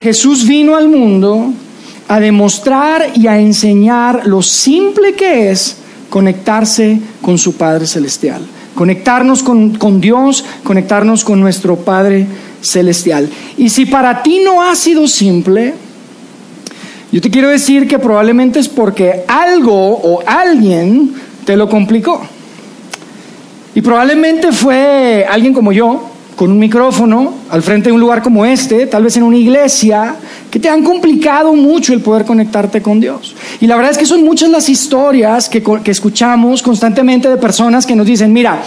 [0.00, 1.52] Jesús vino al mundo
[2.06, 5.78] a demostrar y a enseñar lo simple que es
[6.08, 8.40] conectarse con su Padre Celestial,
[8.76, 12.28] conectarnos con, Dios, conectarnos con nuestro Padre
[12.60, 13.28] Celestial.
[13.56, 15.74] Y si para ti no ha sido simple,
[17.10, 21.12] yo te quiero decir que probablemente es porque algo o alguien
[21.44, 22.22] te lo complicó.
[23.74, 26.07] Y probablemente fue alguien como yo,
[26.38, 30.14] con un micrófono al frente de un lugar como este, tal vez en una iglesia,
[30.48, 33.34] que te han complicado mucho el poder conectarte con Dios.
[33.60, 37.96] Y la verdad es que son muchas las historias que, escuchamos constantemente de personas que
[37.96, 38.62] nos dicen, mira,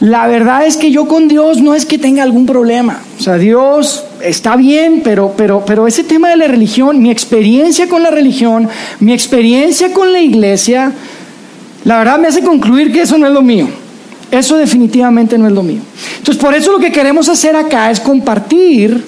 [0.00, 3.00] la verdad es que yo con Dios no es que tenga algún problema.
[3.18, 7.88] O sea, Dios está bien, pero, pero, pero ese tema de la religión, mi experiencia
[7.88, 8.68] con la religión,
[9.00, 10.92] mi experiencia con la iglesia,
[11.84, 13.68] la verdad me hace concluir que eso no es lo mío.
[14.38, 15.80] Eso definitivamente no es lo mío.
[16.18, 19.04] Entonces, por eso lo que queremos hacer acá es compartir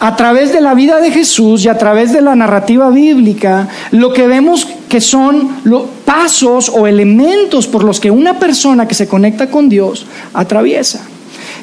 [0.00, 4.12] a través de la vida de Jesús y a través de la narrativa bíblica lo
[4.12, 9.06] que vemos que son los pasos o elementos por los que una persona que se
[9.06, 11.00] conecta con Dios atraviesa.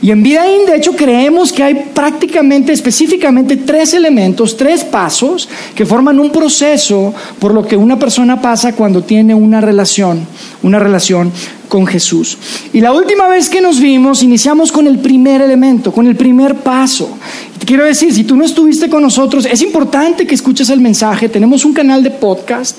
[0.02, 5.86] Y en Vidaín, de hecho, creemos que hay prácticamente, específicamente, tres elementos, tres pasos que
[5.86, 10.26] forman un proceso por lo que una persona pasa cuando tiene una relación,
[10.64, 11.32] una relación
[11.72, 12.38] con Jesús.
[12.74, 16.56] Y la última vez que nos vimos, iniciamos con el primer elemento, con el primer
[16.56, 17.18] paso.
[17.62, 21.30] Te quiero decir, si tú no estuviste con nosotros, es importante que escuches el mensaje.
[21.30, 22.76] Tenemos un canal de podcast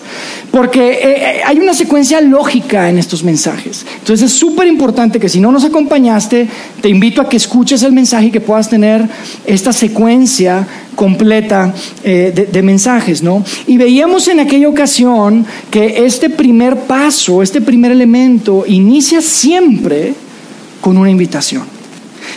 [0.50, 3.86] porque eh, eh, hay una secuencia lógica en estos mensajes.
[4.00, 6.46] Entonces es súper importante que si no nos acompañaste,
[6.82, 9.08] te invito a que escuches el mensaje y que puedas tener
[9.46, 13.44] esta secuencia completa eh, de, mensajes, ¿no?
[13.66, 20.14] Y veíamos en aquella ocasión que este primer paso, este primer elemento, inicia siempre
[20.80, 21.62] con una invitación.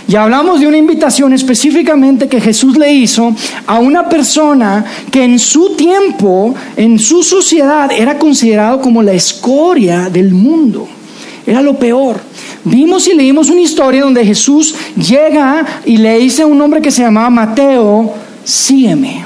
[0.08, 5.40] Y hablamos de una invitación específicamente que Jesús le hizo a una persona que en
[5.40, 10.88] su tiempo, en su sociedad, era considerado como la escoria del mundo.
[11.46, 12.20] Era lo peor.
[12.64, 16.92] Vimos y leímos una historia donde Jesús llega y le dice a un hombre que
[16.92, 18.14] se llamaba Mateo,
[18.44, 19.26] sígueme.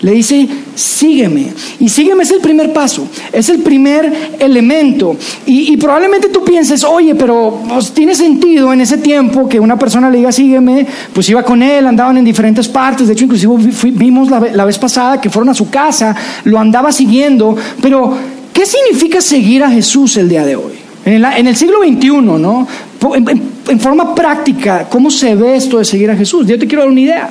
[0.00, 1.52] Le dice, sígueme.
[1.80, 5.16] Y sígueme es el primer paso, es el primer elemento.
[5.46, 10.10] Y, probablemente tú pienses, oye, pero pues, tiene sentido en ese tiempo que una persona
[10.10, 13.06] le diga, sígueme, pues iba con él, andaban en diferentes partes.
[13.06, 13.56] De hecho, inclusive
[13.92, 16.14] vimos la, vez pasada que fueron a su casa,
[16.44, 17.56] lo andaba siguiendo.
[17.80, 18.16] Pero,
[18.52, 20.74] ¿qué significa seguir a Jesús el día de hoy?
[21.04, 22.66] En el, siglo XXI, ¿no?
[23.14, 23.28] En,
[23.68, 26.46] en, forma práctica, ¿cómo se ve esto de seguir a Jesús?
[26.48, 27.30] Yo te quiero dar una idea.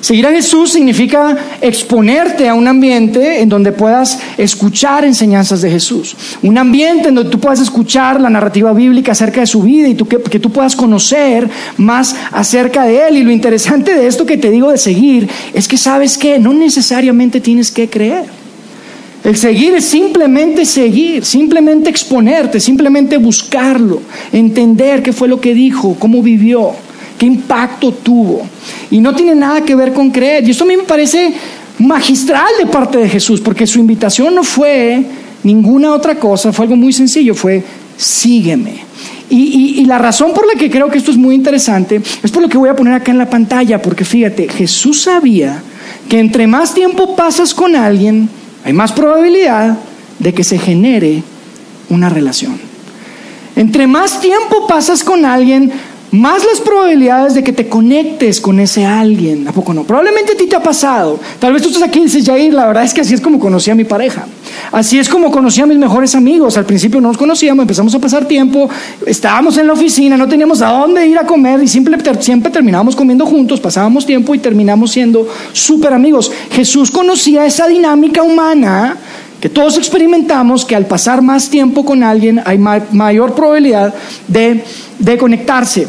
[0.00, 6.16] Seguir a Jesús significa exponerte a un ambiente en donde puedas escuchar enseñanzas de Jesús.
[6.42, 9.94] Un ambiente en donde tú puedas escuchar la narrativa bíblica acerca de su vida y
[9.94, 13.16] que, que tú puedas conocer más acerca de Él.
[13.16, 16.52] Y lo interesante de esto que te digo de seguir es que sabes que no
[16.52, 18.24] necesariamente tienes que creer.
[19.24, 24.00] El seguir es simplemente seguir, simplemente exponerte, simplemente buscarlo,
[24.32, 26.74] entender qué fue lo que dijo, cómo vivió,
[27.18, 28.46] qué impacto tuvo.
[28.90, 30.46] Y no tiene nada que ver con creer.
[30.46, 31.32] Y esto a mí me parece
[31.78, 35.04] magistral de parte de Jesús, porque su invitación no fue
[35.42, 37.62] ninguna otra cosa, fue algo muy sencillo, fue
[37.96, 38.84] sígueme.
[39.28, 42.42] Y, y, la razón por la que creo que esto es muy interesante es por
[42.42, 45.62] lo que voy a poner acá en la pantalla, porque fíjate, Jesús sabía
[46.08, 48.28] que entre más tiempo pasas con alguien,
[48.64, 49.78] hay más probabilidad
[50.20, 51.24] de que se genere
[51.88, 52.56] una relación.
[53.56, 55.72] Entre más tiempo pasas con alguien,
[56.12, 59.46] más las probabilidades de que te conectes con ese alguien.
[59.48, 59.84] ¿A poco no?
[59.84, 61.18] Probablemente a ti te ha pasado.
[61.38, 63.38] Tal vez tú estás aquí y dices, Jair, la verdad es que así es como
[63.38, 64.26] conocí a mi pareja.
[64.72, 66.56] Así es como conocí a mis mejores amigos.
[66.56, 68.68] Al principio no nos conocíamos, empezamos a pasar tiempo,
[69.06, 72.96] estábamos en la oficina, no teníamos a dónde ir a comer y siempre, siempre terminábamos
[72.96, 76.30] comiendo juntos, pasábamos tiempo y terminamos siendo súper amigos.
[76.50, 78.96] Jesús conocía esa dinámica humana
[79.48, 83.94] todos experimentamos que al pasar más tiempo con alguien hay mayor probabilidad
[84.28, 84.64] de,
[84.98, 85.86] de conectarse.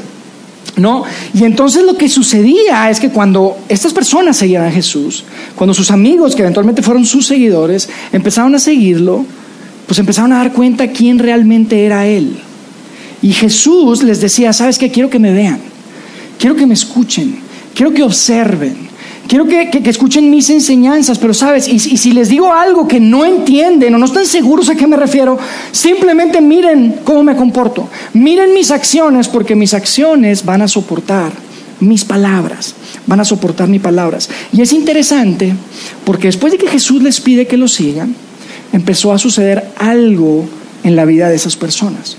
[0.75, 1.05] ¿No?
[1.33, 5.23] Y entonces lo que sucedía es que cuando estas personas seguían a Jesús,
[5.55, 9.25] cuando sus amigos, que eventualmente fueron sus seguidores, empezaron a seguirlo,
[9.87, 12.37] pues empezaron a dar cuenta quién realmente era Él.
[13.23, 14.91] Y Jesús les decía, ¿sabes qué?
[14.91, 15.59] Quiero que me vean,
[16.37, 17.39] quiero que me escuchen,
[17.73, 18.86] quiero que observen,
[19.27, 23.93] Quiero que, escuchen mis enseñanzas, pero sabes, y, si les digo algo que no entienden
[23.93, 25.37] o no están seguros a qué me refiero,
[25.71, 27.89] simplemente miren cómo me comporto.
[28.13, 31.31] Miren mis acciones porque mis acciones van a soportar
[31.79, 32.73] mis palabras,
[33.05, 34.29] van a soportar mis palabras.
[34.53, 35.53] Y es interesante
[36.05, 38.15] porque después de que Jesús les pide que lo sigan,
[38.71, 40.45] empezó a suceder algo
[40.83, 42.17] en la vida de esas personas.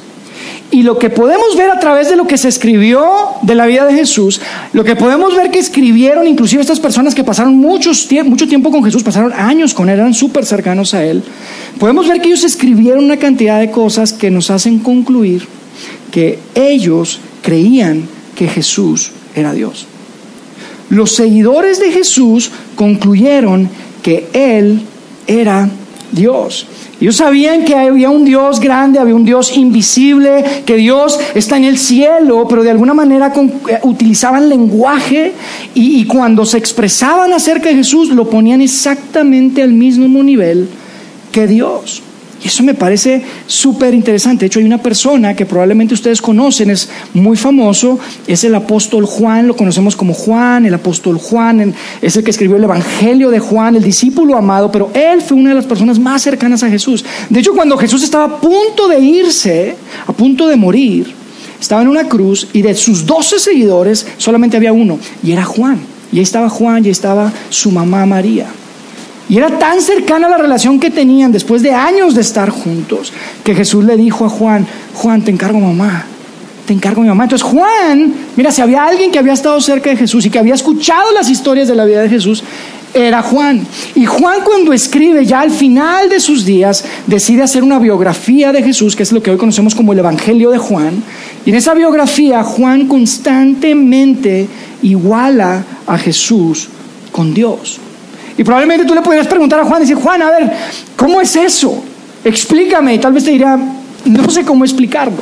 [0.71, 3.09] Y lo que podemos ver a través de lo que se escribió
[3.41, 4.41] de la vida de Jesús,
[4.75, 8.85] lo que podemos ver que escribieron inclusive estas personas que pasaron muchos, mucho tiempo con
[8.85, 11.23] Jesús, pasaron años con él, eran súper cercanos a él,
[11.79, 15.47] podemos ver que ellos escribieron una cantidad de cosas que nos hacen concluir
[16.11, 19.87] que ellos creían que Jesús era Dios.
[20.91, 23.69] Los seguidores de Jesús concluyeron
[24.03, 24.83] que Él
[25.27, 25.69] era
[26.13, 26.67] Dios.
[27.01, 31.65] Ellos sabían que había un Dios grande, había un Dios invisible, que Dios está en
[31.65, 33.33] el cielo, pero de alguna manera
[33.69, 35.33] eh, utilizaban lenguaje
[35.75, 40.69] y, y cuando se expresaban acerca de Jesús lo ponían exactamente al mismo nivel
[41.31, 42.03] que Dios.
[42.43, 44.41] Y eso me parece súper interesante.
[44.41, 49.07] De hecho, hay una persona que probablemente ustedes conocen, es muy famoso, es el apóstol
[49.07, 53.41] Juan, lo conocemos como Juan, el apóstol Juan, es el que escribió el Evangelio de
[53.41, 57.05] Juan, el discípulo amado, pero él fue una de las personas más cercanas a Jesús.
[57.29, 59.75] De hecho, cuando Jesús estaba a punto de irse,
[60.07, 61.13] a punto de morir,
[61.61, 65.81] estaba en una cruz y de sus doce seguidores solamente había uno, y era Juan.
[66.13, 68.47] Y ahí estaba Juan y ahí estaba su mamá María.
[69.29, 73.13] Y era tan cercana la relación que tenían después de años de estar juntos,
[73.45, 76.07] que Jesús le dijo a Juan, Juan, te encargo mamá,
[76.67, 77.25] te encargo mi mamá.
[77.25, 80.55] Entonces Juan, mira, si había alguien que había estado cerca de Jesús y que había
[80.55, 82.43] escuchado las historias de la vida de Jesús,
[82.95, 83.67] era Juan.
[83.95, 88.63] Y Juan cuando escribe ya al final de sus días, decide hacer una biografía de
[88.63, 91.03] Jesús, que es lo que hoy conocemos como el Evangelio de Juan.
[91.45, 94.49] Y en esa biografía Juan constantemente
[94.83, 96.69] iguala a Jesús
[97.13, 97.81] con Dios.
[98.39, 100.53] Y probablemente tú le podrías preguntar a Juan, decir, Juan, a ver,
[100.97, 101.83] ¿cómo es eso?
[102.25, 102.95] Explícame.
[102.95, 103.59] Y tal vez te dirá,
[104.05, 105.19] no sé cómo explicarlo.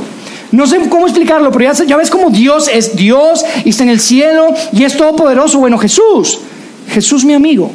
[0.53, 3.89] No sé cómo explicarlo, pero ya, ya ves cómo Dios es Dios y está en
[3.89, 5.59] el cielo y es todopoderoso.
[5.59, 6.39] Bueno, Jesús,
[6.89, 7.73] Jesús mi amigo,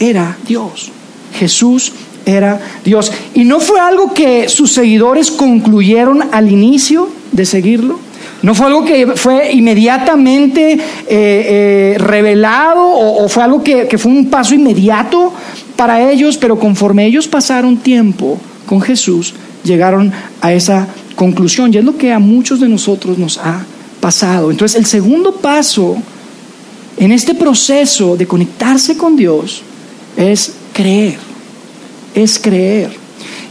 [0.00, 0.90] era Dios.
[1.38, 1.92] Jesús
[2.24, 3.12] era Dios.
[3.34, 8.05] Y no fue algo que sus seguidores concluyeron al inicio de seguirlo.
[8.42, 10.78] No fue algo que fue inmediatamente eh,
[11.08, 15.32] eh, revelado o, fue algo que, que fue un paso inmediato
[15.76, 19.34] para ellos, pero conforme ellos pasaron tiempo con Jesús,
[19.64, 21.72] llegaron a esa conclusión.
[21.72, 23.64] Y es lo que a muchos de nosotros nos ha
[24.00, 24.50] pasado.
[24.50, 25.96] Entonces, el segundo paso
[26.96, 29.62] en este proceso de conectarse con Dios
[30.16, 31.18] es creer.
[32.14, 32.90] Es creer.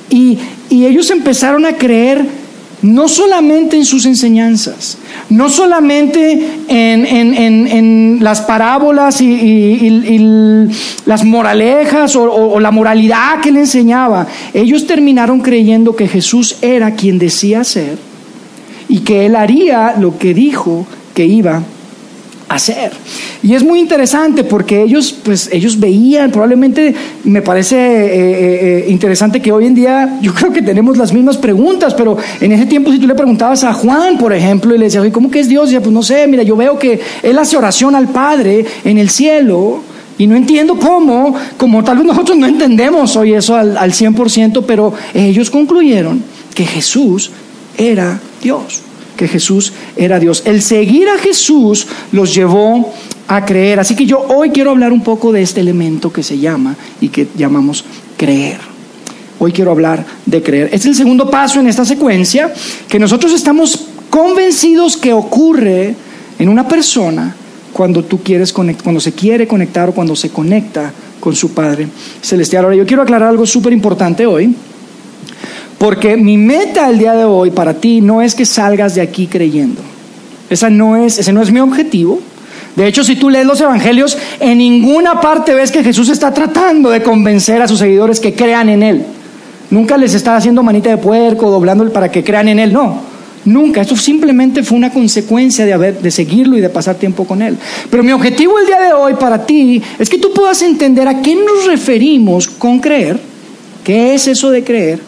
[0.10, 0.40] Y,
[0.70, 2.26] y ellos empezaron a creer
[2.86, 4.98] no solamente en sus enseñanzas,
[5.30, 10.70] no solamente en, las parábolas y,
[11.06, 17.18] las moralejas o, la moralidad que él enseñaba, ellos terminaron creyendo que Jesús era quien
[17.18, 17.98] decía ser
[18.88, 20.86] y que él haría lo que dijo
[21.16, 21.64] que iba
[22.48, 22.92] hacer.
[23.42, 26.94] Y es muy interesante porque ellos, pues, ellos veían, probablemente
[27.24, 31.12] me parece eh, eh, eh, interesante que hoy en día yo creo que tenemos las
[31.12, 34.78] mismas preguntas, pero en ese tiempo si tú le preguntabas a Juan, por ejemplo, y
[34.78, 35.72] le decías, ¿cómo que es Dios?
[35.72, 39.10] Y pues no sé, mira, yo veo que él hace oración al Padre en el
[39.10, 39.82] cielo.
[40.18, 44.94] Y no entiendo cómo, como tal nosotros no entendemos hoy eso al, al 100%, pero
[45.14, 47.32] ellos concluyeron que Jesús
[47.78, 48.82] era Dios
[49.16, 50.44] que Jesús era Dios.
[50.46, 52.94] El seguir a Jesús los llevó
[53.28, 53.80] a creer.
[53.80, 57.10] Así que yo hoy quiero hablar un poco de este elemento que se llama y
[57.10, 57.86] que llamamos
[58.18, 58.58] creer.
[59.40, 60.70] Hoy quiero hablar de creer.
[60.72, 62.54] Es el segundo paso en esta secuencia
[62.88, 65.96] que nosotros estamos convencidos que ocurre
[66.40, 67.36] en una persona
[67.74, 71.88] cuando tú quieres cuando se quiere conectar o cuando se conecta con su Padre
[72.22, 72.64] celestial.
[72.64, 74.56] Ahora yo quiero aclarar algo súper importante hoy.
[75.78, 79.28] Porque mi meta el día de hoy para ti no es que salgas de aquí
[79.28, 79.82] creyendo.
[80.50, 82.20] Esa no es, ese no es mi objetivo.
[82.76, 86.90] De hecho, si tú lees los evangelios, en ninguna parte ves que Jesús está tratando
[86.90, 89.06] de convencer a sus seguidores que crean en Él.
[89.70, 92.74] Nunca les está haciendo manita de puerco, doblando para que crean en Él.
[92.74, 93.02] No,
[93.46, 93.82] nunca.
[93.82, 97.58] Esto simplemente fue una consecuencia de, haber, de seguirlo y de pasar tiempo con Él.
[97.90, 101.22] Pero mi objetivo el día de hoy para ti es que tú puedas entender a
[101.22, 103.20] qué nos referimos con creer,
[103.84, 105.00] qué es eso de creer,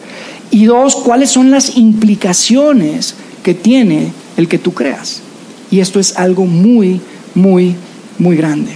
[0.50, 5.20] y dos, cuáles son las implicaciones que tiene el que tú creas.
[5.70, 7.00] Y esto es algo muy,
[7.34, 7.74] muy,
[8.18, 8.72] muy grande.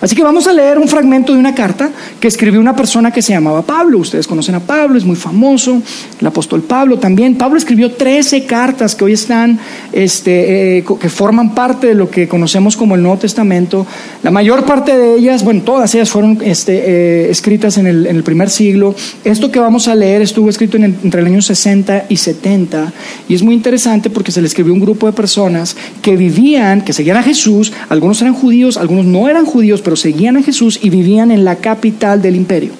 [0.00, 3.22] Así que vamos a leer un fragmento de una carta que escribió una persona que
[3.22, 3.98] se llamaba Pablo.
[3.98, 5.82] Ustedes conocen a Pablo, es muy famoso,
[6.20, 7.36] el apóstol Pablo también.
[7.36, 9.58] Pablo escribió 13 cartas que hoy están,
[9.92, 13.86] este, eh, que forman parte de lo que conocemos como el Nuevo Testamento.
[14.22, 18.50] La mayor parte de ellas, bueno, todas ellas fueron este, eh, escritas en el, primer
[18.50, 18.94] siglo.
[19.24, 22.92] Esto que vamos a leer estuvo escrito entre el año 60 y 70
[23.28, 26.82] y es muy interesante porque se le escribió a un grupo de personas que vivían,
[26.82, 30.78] que seguían a Jesús, algunos eran judíos, algunos no eran judíos, pero seguían a Jesús
[30.82, 32.72] y vivían en la capital del imperio,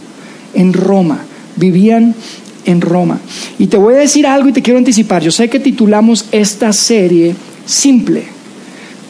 [0.55, 1.21] en Roma.
[1.57, 2.15] Vivían
[2.65, 3.21] en Roma.
[3.59, 5.23] Y te voy a decir algo y te quiero anticipar.
[5.23, 7.35] Yo sé que titulamos esta serie
[7.67, 8.25] Simple,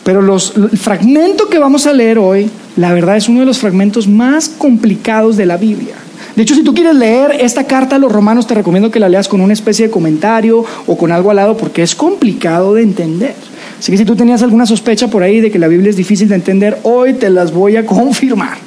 [0.05, 3.59] pero los, el fragmento que vamos a leer hoy, la verdad es uno de los
[3.59, 5.95] fragmentos más complicados de la Biblia.
[6.37, 9.09] De hecho, si tú quieres leer esta carta a los romanos, te recomiendo que la
[9.09, 12.83] leas con una especie de comentario o con algo al lado porque es complicado de
[12.83, 13.35] entender.
[13.81, 16.29] Así que si tú tenías alguna sospecha por ahí de que la Biblia es difícil
[16.29, 18.59] de entender, hoy te las voy a confirmar.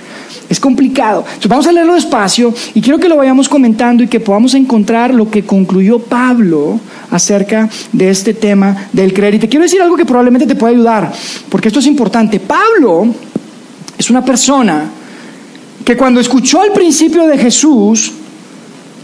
[0.50, 1.20] Es complicado.
[1.20, 5.13] Entonces vamos a leerlo despacio y quiero que lo vayamos comentando y que podamos encontrar
[5.13, 6.79] lo que concluyó Pablo
[7.12, 9.36] acerca de este tema del creer.
[9.36, 11.13] Y te quiero decir algo que probablemente te pueda ayudar,
[11.48, 12.39] porque esto es importante.
[12.39, 13.05] Pablo
[13.96, 14.89] es una persona
[15.86, 18.12] que cuando escuchó el principio de Jesús,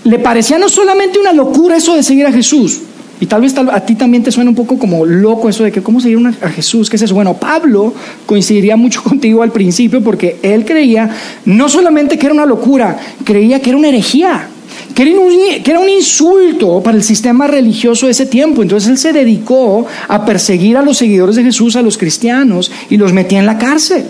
[0.06, 2.80] le parecía no solamente una locura eso de seguir a Jesús,
[3.22, 5.82] y tal vez a ti también te suena un poco como loco eso de que
[5.82, 7.14] cómo seguir a Jesús, ¿qué es eso?
[7.14, 7.94] Bueno, Pablo
[8.26, 11.10] coincidiría mucho contigo al principio porque él creía
[11.46, 14.48] no solamente que era una locura, creía que era una herejía,
[14.96, 18.62] que era un, que era un insulto para el sistema religioso de ese tiempo.
[18.62, 22.98] Entonces él se dedicó a perseguir a los seguidores de Jesús, a los cristianos, y
[22.98, 24.06] los metía en la cárcel.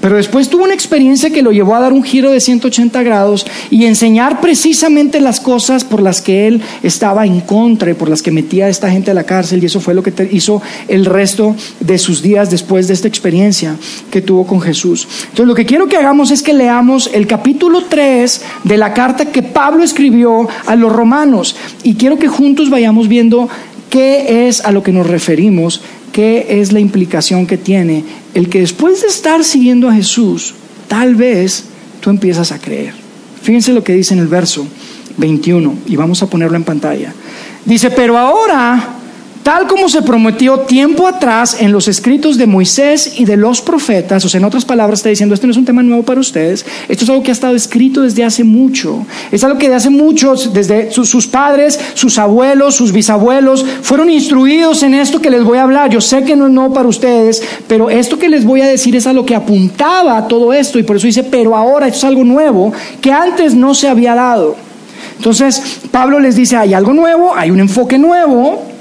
[0.00, 3.46] Pero después tuvo una experiencia que lo llevó a dar un giro de 180 grados
[3.70, 8.22] y enseñar precisamente las cosas por las que él estaba en contra y por las
[8.22, 9.62] que metía a esta gente a la cárcel.
[9.62, 13.76] Y eso fue lo que hizo el resto de sus días después de esta experiencia
[14.10, 15.06] que tuvo con Jesús.
[15.22, 19.26] Entonces lo que quiero que hagamos es que leamos el capítulo 3 de la carta
[19.26, 21.56] que Pablo escribió a los romanos.
[21.82, 23.48] Y quiero que juntos vayamos viendo
[23.90, 25.80] qué es a lo que nos referimos
[26.12, 30.54] ¿Qué es la implicación que tiene el que después de estar siguiendo a Jesús,
[30.88, 31.64] tal vez
[32.00, 32.94] tú empiezas a creer?
[33.42, 34.66] Fíjense lo que dice en el verso
[35.18, 37.12] 21 y vamos a ponerlo en pantalla.
[37.64, 38.95] Dice, pero ahora
[39.46, 44.24] tal como se prometió tiempo atrás en los escritos de Moisés y de los profetas,
[44.24, 46.66] o sea, en otras palabras está diciendo, este no es un tema nuevo para ustedes,
[46.88, 49.88] esto es algo que ha estado escrito desde hace mucho, es algo que de hace
[49.88, 55.58] mucho, desde sus, padres, sus abuelos, sus bisabuelos, fueron instruidos en esto que les voy
[55.58, 55.90] a hablar.
[55.90, 58.96] Yo sé que no es nuevo para ustedes, pero esto que les voy a decir
[58.96, 61.98] es a lo que apuntaba a todo esto, y por eso dice, pero ahora esto
[61.98, 64.56] es algo nuevo que antes no se había dado.
[65.18, 68.74] Entonces, Pablo les dice, hay algo nuevo, hay un enfoque nuevo,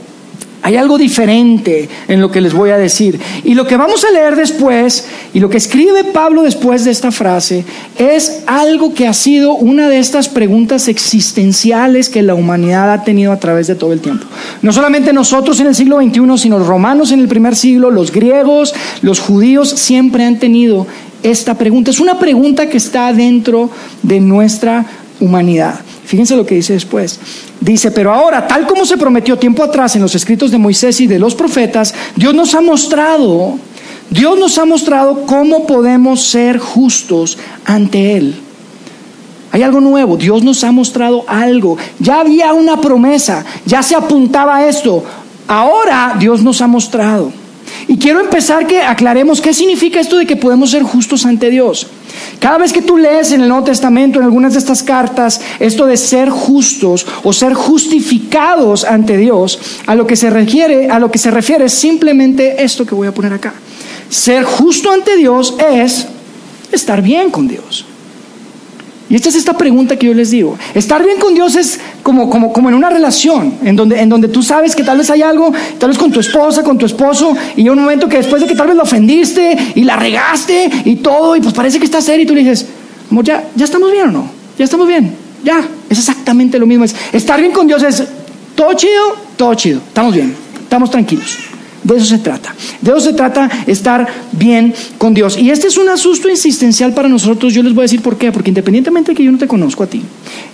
[0.65, 3.19] hay algo diferente en lo que les voy a decir.
[3.43, 7.11] Y lo que vamos a leer después, y lo que escribe Pablo después de esta
[7.11, 7.63] frase,
[7.99, 13.31] es algo que ha sido una de estas preguntas existenciales que la humanidad ha tenido
[13.31, 14.25] a través de todo el tiempo.
[14.63, 18.11] No solamente nosotros en el siglo XXI, sino los romanos en el primer siglo, los
[18.11, 20.87] griegos, los judíos, siempre han tenido
[21.21, 21.91] esta pregunta.
[21.91, 23.69] Es una pregunta que está dentro
[24.01, 24.83] de nuestra
[25.19, 25.84] humanidad.
[26.05, 27.19] Fíjense lo que dice después.
[27.59, 31.07] Dice, pero ahora, tal como se prometió tiempo atrás en los escritos de Moisés y
[31.07, 33.57] de los profetas, Dios nos ha mostrado,
[34.09, 38.35] Dios nos ha mostrado cómo podemos ser justos ante Él.
[39.51, 41.77] Hay algo nuevo, Dios nos ha mostrado algo.
[41.99, 45.03] Ya había una promesa, ya se apuntaba a esto.
[45.47, 47.31] Ahora Dios nos ha mostrado.
[47.87, 51.87] Y quiero empezar que aclaremos qué significa esto de que podemos ser justos ante Dios.
[52.39, 55.85] Cada vez que tú lees en el Nuevo Testamento, en algunas de estas cartas, esto
[55.85, 61.11] de ser justos o ser justificados ante Dios, a lo que se refiere, a lo
[61.11, 63.53] que se refiere es simplemente esto que voy a poner acá.
[64.09, 66.07] Ser justo ante Dios es
[66.71, 67.85] estar bien con Dios.
[69.09, 70.57] Y esta es esta pregunta que yo les digo.
[70.73, 74.27] Estar bien con Dios es como, como, como en una relación, en donde, en donde
[74.29, 77.35] tú sabes que tal vez hay algo, tal vez con tu esposa, con tu esposo,
[77.55, 80.69] y hay un momento que después de que tal vez lo ofendiste y la regaste
[80.85, 82.65] y todo, y pues parece que está serio, y tú le dices,
[83.11, 86.85] amor, ya, ya estamos bien o no, ya estamos bien, ya, es exactamente lo mismo.
[86.85, 88.03] Es, estar bien con Dios es
[88.55, 91.37] todo chido, todo chido, estamos bien, estamos tranquilos.
[91.85, 92.53] De eso se trata.
[92.81, 95.37] De eso se trata estar bien con Dios.
[95.37, 97.53] Y este es un asusto insistencial para nosotros.
[97.53, 98.31] Yo les voy a decir por qué.
[98.31, 100.01] Porque independientemente de que yo no te conozco a ti,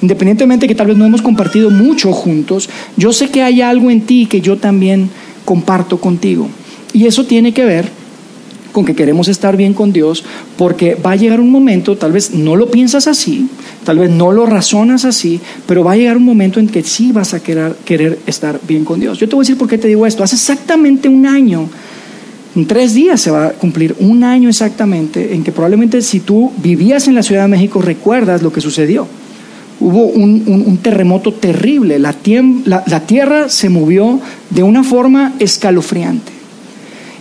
[0.01, 3.89] independientemente de que tal vez no hemos compartido mucho juntos, yo sé que hay algo
[3.89, 5.09] en ti que yo también
[5.45, 6.49] comparto contigo.
[6.91, 8.00] Y eso tiene que ver
[8.71, 10.23] con que queremos estar bien con Dios,
[10.57, 13.49] porque va a llegar un momento, tal vez no lo piensas así,
[13.83, 17.11] tal vez no lo razonas así, pero va a llegar un momento en que sí
[17.11, 19.17] vas a querer, querer estar bien con Dios.
[19.19, 20.23] Yo te voy a decir por qué te digo esto.
[20.23, 21.69] Hace exactamente un año,
[22.55, 26.51] en tres días se va a cumplir un año exactamente, en que probablemente si tú
[26.57, 29.07] vivías en la Ciudad de México recuerdas lo que sucedió.
[29.79, 32.15] Hubo un, terremoto terrible, la,
[32.65, 34.19] la tierra se movió
[34.51, 36.30] de una forma escalofriante.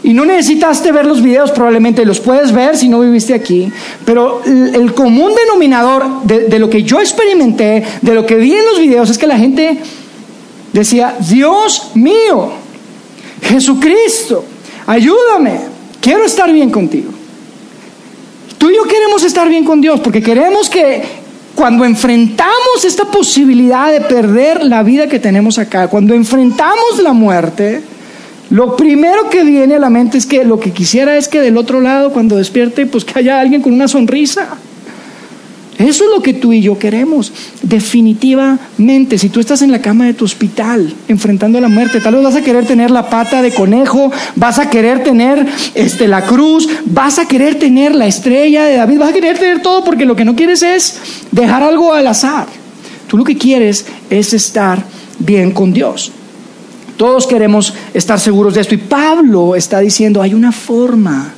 [0.02, 3.70] Y no necesitaste ver los videos, probablemente los puedes ver si no viviste aquí,
[4.04, 8.64] pero el, común denominador de, de, lo que yo experimenté, de lo que vi en
[8.64, 9.78] los videos, es que la gente
[10.72, 12.50] decía, Dios mío,
[13.42, 14.44] Jesucristo,
[14.86, 15.60] ayúdame,
[16.00, 17.10] quiero estar bien contigo.
[18.56, 21.02] Tú y yo queremos estar bien con Dios porque queremos que
[21.54, 27.82] cuando enfrentamos esta posibilidad de perder la vida que tenemos acá, cuando enfrentamos la muerte,
[28.50, 31.56] lo primero que viene a la mente es que lo que quisiera es que del
[31.56, 34.48] otro lado, cuando despierte, pues que haya alguien con una sonrisa.
[35.78, 37.32] Eso es lo que tú y yo queremos.
[37.62, 42.24] Definitivamente, si tú estás en la cama de tu hospital enfrentando la muerte, tal vez
[42.24, 46.68] vas a querer tener la pata de conejo, vas a querer tener este, la cruz,
[46.84, 50.16] vas a querer tener la estrella de David, vas a querer tener todo porque lo
[50.16, 50.98] que no quieres es
[51.30, 52.48] dejar algo al azar.
[53.06, 54.84] Tú lo que quieres es estar
[55.18, 56.12] bien con Dios.
[57.00, 58.74] Todos queremos estar seguros de esto.
[58.74, 61.32] Y Pablo está diciendo, hay una forma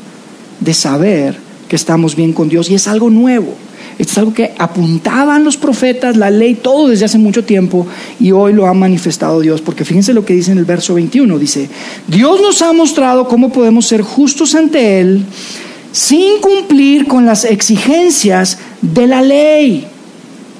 [0.59, 1.37] de saber
[1.69, 3.55] que estamos bien con Dios y es algo nuevo.
[3.97, 7.87] Esto es algo que apuntaban los profetas, la ley, todo desde hace mucho tiempo
[8.19, 9.61] y hoy lo ha manifestado Dios.
[9.61, 11.39] Porque fíjense lo que dice en el verso 21.
[11.39, 11.69] Dice,
[12.09, 15.25] Dios nos ha mostrado cómo podemos ser justos ante Él
[15.93, 19.87] sin cumplir con las exigencias de la ley.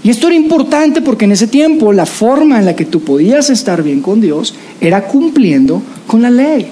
[0.05, 3.51] Y esto era importante porque en ese tiempo la forma en la que tú podías
[3.51, 6.67] estar bien con Dios era cumpliendo con la ley.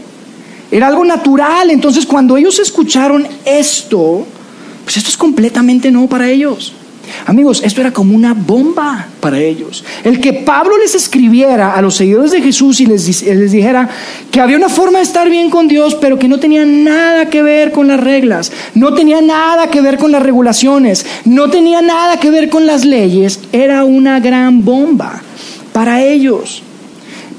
[0.70, 1.70] Era algo natural.
[1.70, 4.26] Entonces cuando ellos escucharon esto,
[4.84, 6.72] pues esto es completamente nuevo para ellos.
[7.26, 9.85] Amigos, esto era como una bomba para ellos.
[10.05, 13.05] El que Pablo les escribiera a los seguidores de Jesús y les,
[13.50, 13.88] dijera
[14.31, 17.43] que había una forma de estar bien con Dios, pero que no tenía nada que
[17.43, 22.19] ver con las reglas, no tenía nada que ver con las regulaciones, no tenía nada
[22.19, 25.23] que ver con las leyes, era una gran bomba
[25.73, 26.62] para ellos.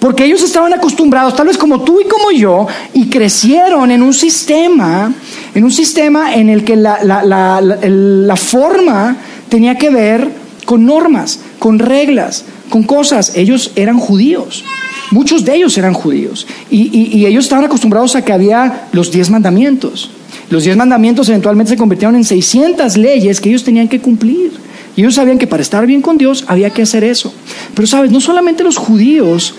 [0.02, 4.16] Porque ellos estaban acostumbrados, tal vez como tú y como yo, y crecieron en un
[4.16, 5.14] sistema,
[5.54, 9.16] en un sistema en el que la, la, forma
[9.52, 10.30] tenía que ver
[10.66, 13.34] con normas, con reglas, con cosas.
[13.36, 14.64] Ellos eran judíos.
[15.12, 16.48] Muchos de ellos eran judíos.
[16.72, 20.10] Y, ellos estaban acostumbrados a que había los diez mandamientos.
[20.50, 24.54] Los diez mandamientos eventualmente se convirtieron en 600 leyes que ellos tenían que cumplir.
[24.96, 27.34] Y ellos sabían que para estar bien con Dios había que hacer eso.
[27.76, 29.56] Pero sabes, no solamente los judíos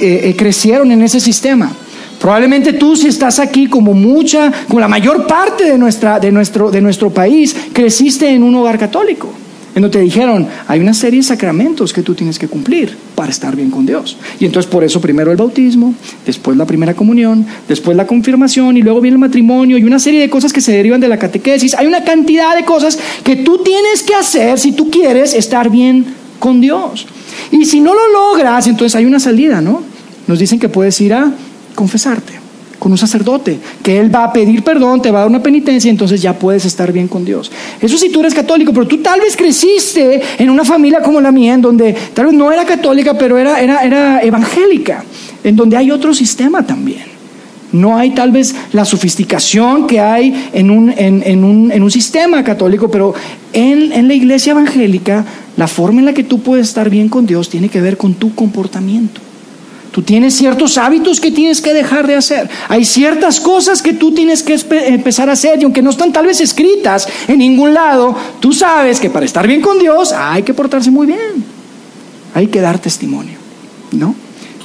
[0.00, 1.72] eh, eh, crecieron en ese sistema.
[2.24, 6.70] Probablemente tú si estás aquí como mucha, como la mayor parte de, nuestra, de, nuestro,
[6.70, 9.30] de nuestro país, creciste en un hogar católico,
[9.74, 13.30] en donde te dijeron, hay una serie de sacramentos que tú tienes que cumplir para
[13.30, 14.16] estar bien con Dios.
[14.40, 15.92] Y entonces por eso primero el bautismo,
[16.24, 20.20] después la primera comunión, después la confirmación y luego viene el matrimonio y una serie
[20.20, 21.74] de cosas que se derivan de la catequesis.
[21.74, 26.06] Hay una cantidad de cosas que tú tienes que hacer si tú quieres estar bien
[26.38, 27.06] con Dios.
[27.50, 29.82] Y si no lo logras, entonces hay una salida, ¿no?
[30.26, 31.34] Nos dicen que puedes ir a
[31.74, 32.44] confesarte
[32.84, 35.90] con un sacerdote, que él va a pedir perdón, te va a dar una penitencia,
[35.90, 37.50] entonces ya puedes estar bien con Dios.
[37.80, 41.32] Eso si tú eres católico, pero tú tal vez creciste en una familia como la
[41.32, 45.02] mía, en donde tal vez no era católica, pero era, era, era evangélica,
[45.42, 47.14] en donde hay otro sistema también.
[47.72, 52.44] No hay tal vez la sofisticación que hay en un, en, un, en un sistema
[52.44, 53.14] católico, pero
[53.54, 55.24] en, en, la iglesia evangélica,
[55.56, 58.12] la forma en la que tú puedes estar bien con Dios tiene que ver con
[58.12, 59.23] tu comportamiento.
[59.94, 62.50] Tú tienes ciertos hábitos que tienes que dejar de hacer.
[62.68, 66.26] Hay ciertas cosas que tú tienes que empezar a hacer y aunque no están tal
[66.26, 70.52] vez escritas en ningún lado, tú sabes que para estar bien con Dios hay que
[70.52, 71.44] portarse muy bien.
[72.34, 73.38] Hay que dar testimonio,
[73.92, 74.16] ¿no?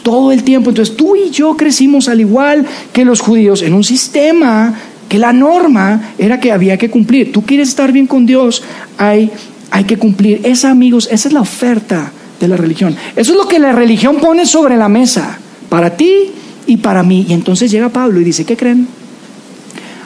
[0.02, 0.72] todo el tiempo.
[0.72, 4.74] Entonces tú y yo crecimos al igual que los judíos en un sistema
[5.08, 7.32] que la norma era que había que cumplir.
[7.32, 8.64] Tú quieres estar bien con Dios,
[8.98, 9.30] hay,
[9.70, 10.42] hay que cumplir.
[10.44, 12.96] Esa, amigos, esa es la oferta de la religión.
[13.16, 15.38] Eso es lo que la religión pone sobre la mesa,
[15.70, 16.32] para ti
[16.68, 17.26] y para mí.
[17.28, 18.88] Y entonces llega Pablo y dice, ¿qué creen?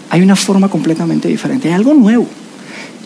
[0.09, 2.27] Hay una forma completamente diferente, hay algo nuevo.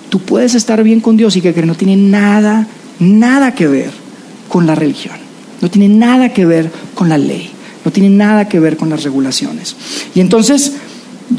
[0.09, 2.67] Tú puedes estar bien con Dios y que no tiene nada,
[2.99, 3.91] nada que ver
[4.47, 5.15] con la religión.
[5.61, 7.49] No tiene nada que ver con la ley,
[7.83, 9.75] no tiene nada que ver con las regulaciones.
[10.13, 10.73] Y entonces,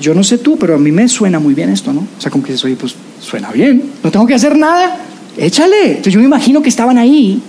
[0.01, 2.01] yo no sé tú, pero a mí me suena muy bien esto, ¿no?
[2.01, 4.99] O sea, como que dices, oye, pues suena bien, no tengo que hacer nada,
[5.37, 5.91] échale.
[5.91, 7.41] Entonces yo me imagino que estaban ahí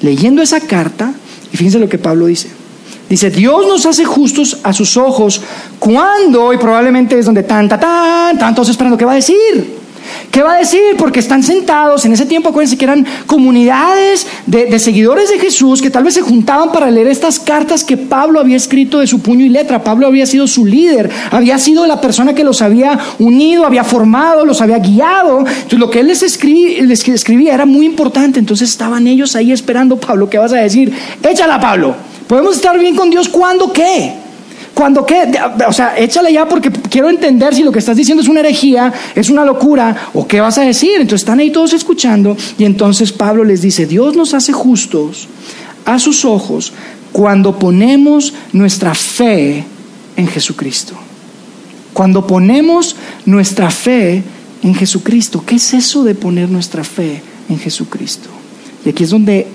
[0.00, 1.12] leyendo esa carta
[1.52, 2.50] y fíjense lo que Pablo dice.
[3.08, 5.40] Dice, Dios nos hace justos a sus ojos
[5.78, 9.77] cuando, y probablemente es donde tan, tan, tan, tantos esperando, ¿qué va a decir?
[10.30, 10.80] ¿Qué va a decir?
[10.98, 15.90] Porque están sentados, en ese tiempo acuérdense que eran comunidades de, seguidores de Jesús que
[15.90, 19.44] tal vez se juntaban para leer estas cartas que Pablo había escrito de su puño
[19.44, 19.82] y letra.
[19.82, 24.44] Pablo había sido su líder, había sido la persona que los había unido, había formado,
[24.44, 25.40] los había guiado.
[25.40, 28.38] Entonces lo que él les, escribía era muy importante.
[28.38, 30.92] Entonces estaban ellos ahí esperando, Pablo, ¿qué vas a decir?
[31.22, 31.94] Échala, Pablo.
[32.26, 34.27] ¿Podemos estar bien con Dios cuando qué?
[34.78, 35.28] Cuando qué,
[35.66, 38.92] o sea, échale ya porque quiero entender si lo que estás diciendo es una herejía,
[39.16, 41.00] es una locura, o qué vas a decir.
[41.00, 45.26] Entonces están ahí todos escuchando y entonces Pablo les dice, Dios nos hace justos
[45.84, 46.72] a sus ojos
[47.10, 49.64] cuando ponemos nuestra fe
[50.16, 50.94] en Jesucristo.
[51.92, 52.94] Cuando ponemos
[53.26, 54.22] nuestra fe
[54.62, 55.42] en Jesucristo.
[55.44, 58.28] ¿Qué es eso de poner nuestra fe en Jesucristo.
[58.84, 59.46] Y aquí es donde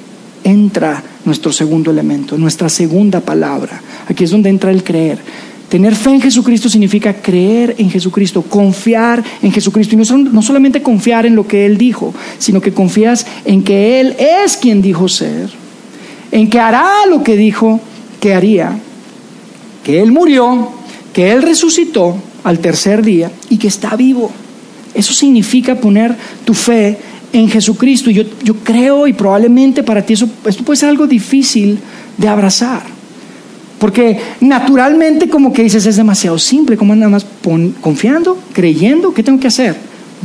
[0.43, 3.81] entra nuestro segundo elemento, nuestra segunda palabra.
[4.07, 5.19] Aquí es donde entra el creer.
[5.73, 9.95] Tener fe en Jesucristo significa creer en Jesucristo, confiar en Jesucristo.
[9.95, 13.99] Y no, no, solamente confiar en lo que Él dijo, sino que confías en que
[13.99, 15.49] Él es quien dijo ser,
[16.31, 17.79] en que hará lo que dijo
[18.19, 18.77] que haría,
[19.83, 20.69] que Él murió,
[21.11, 24.31] que Él resucitó al tercer día y que está vivo.
[24.93, 26.99] Eso significa poner tu fe
[27.31, 28.11] en Jesucristo.
[28.11, 31.79] Yo, yo creo y probablemente para ti eso, esto puede ser algo difícil
[32.15, 32.83] de abrazar.
[33.84, 37.26] Porque naturalmente como que dices es demasiado simple, como nada más
[37.82, 39.76] confiando, creyendo, ¿qué tengo que hacer?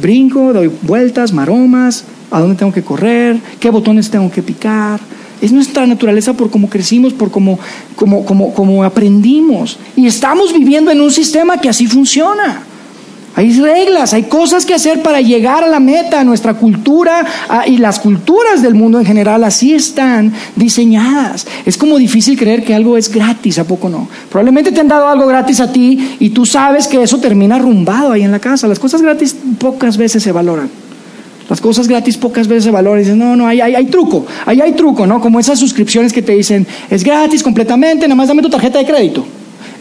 [0.00, 5.00] Brinco, doy vueltas, maromas, a dónde tengo que correr, qué botones tengo que picar.
[5.42, 7.58] Es nuestra naturaleza por cómo crecimos, por cómo,
[7.96, 9.76] como, como, como aprendimos.
[9.96, 12.62] Y estamos viviendo en un sistema que así funciona.
[13.38, 16.24] Hay reglas, hay cosas que hacer para llegar a la meta.
[16.24, 17.24] Nuestra cultura
[17.68, 21.46] y las culturas del mundo en general así están diseñadas.
[21.64, 24.08] Es como difícil creer que algo es gratis, ¿a poco no?
[24.28, 28.10] Probablemente te han dado algo gratis a ti y tú sabes que eso termina arrumbado
[28.10, 28.66] ahí en la casa.
[28.66, 30.68] Las cosas gratis pocas veces se valoran.
[31.48, 32.98] Las cosas gratis pocas veces se valoran.
[32.98, 35.20] Dices, no, no, hay, hay, hay truco, ahí hay truco, ¿no?
[35.20, 38.84] Como esas suscripciones que te dicen, es gratis completamente, nada más dame tu tarjeta de
[38.84, 39.24] crédito.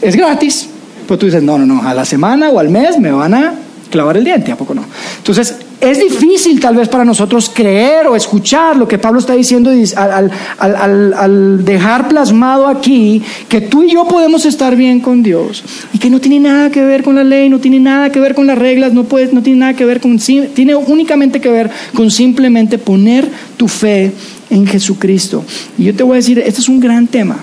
[0.00, 0.68] Es gratis,
[1.08, 3.54] pues tú dices, no, no, no, a la semana o al mes me van a
[3.90, 4.84] clavar el diente, ¿a poco no?
[5.16, 9.70] Entonces, es difícil tal vez para nosotros creer o escuchar lo que Pablo está diciendo
[9.96, 16.10] al, dejar plasmado aquí que tú y yo podemos estar bien con Dios y que
[16.10, 18.58] no tiene nada que ver con la ley, no tiene nada que ver con las
[18.58, 22.76] reglas, no, puede, no tiene nada que ver con, tiene únicamente que ver con simplemente
[22.76, 24.12] poner tu fe
[24.50, 25.42] en Jesucristo.
[25.78, 27.42] Y yo te voy a decir, este es un gran tema.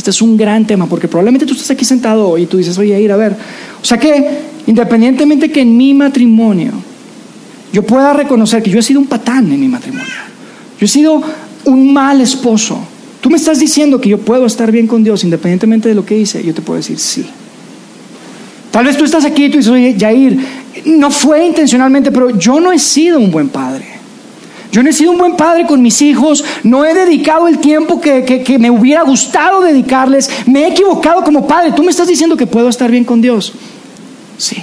[0.00, 2.78] Este es un gran tema, porque probablemente tú estás aquí sentado hoy y tú dices,
[2.78, 3.36] oye, ir a ver.
[3.82, 6.72] O sea que, independientemente que en mi matrimonio
[7.70, 10.06] yo pueda reconocer que yo he sido un patán en mi matrimonio,
[10.80, 11.20] yo he sido
[11.66, 12.78] un mal esposo,
[13.20, 16.16] tú me estás diciendo que yo puedo estar bien con Dios independientemente de lo que
[16.16, 17.26] hice, yo te puedo decir sí.
[18.70, 20.38] Tal vez tú estás aquí y tú dices, oye, Jair,
[20.86, 23.99] no fue intencionalmente, pero yo no he sido un buen padre.
[24.72, 28.00] Yo no he sido un buen padre con mis hijos, no he dedicado el tiempo
[28.00, 31.72] que, me hubiera gustado dedicarles, me he equivocado como padre.
[31.72, 33.52] Tú me estás diciendo que puedo estar bien con Dios.
[34.38, 34.62] Sí,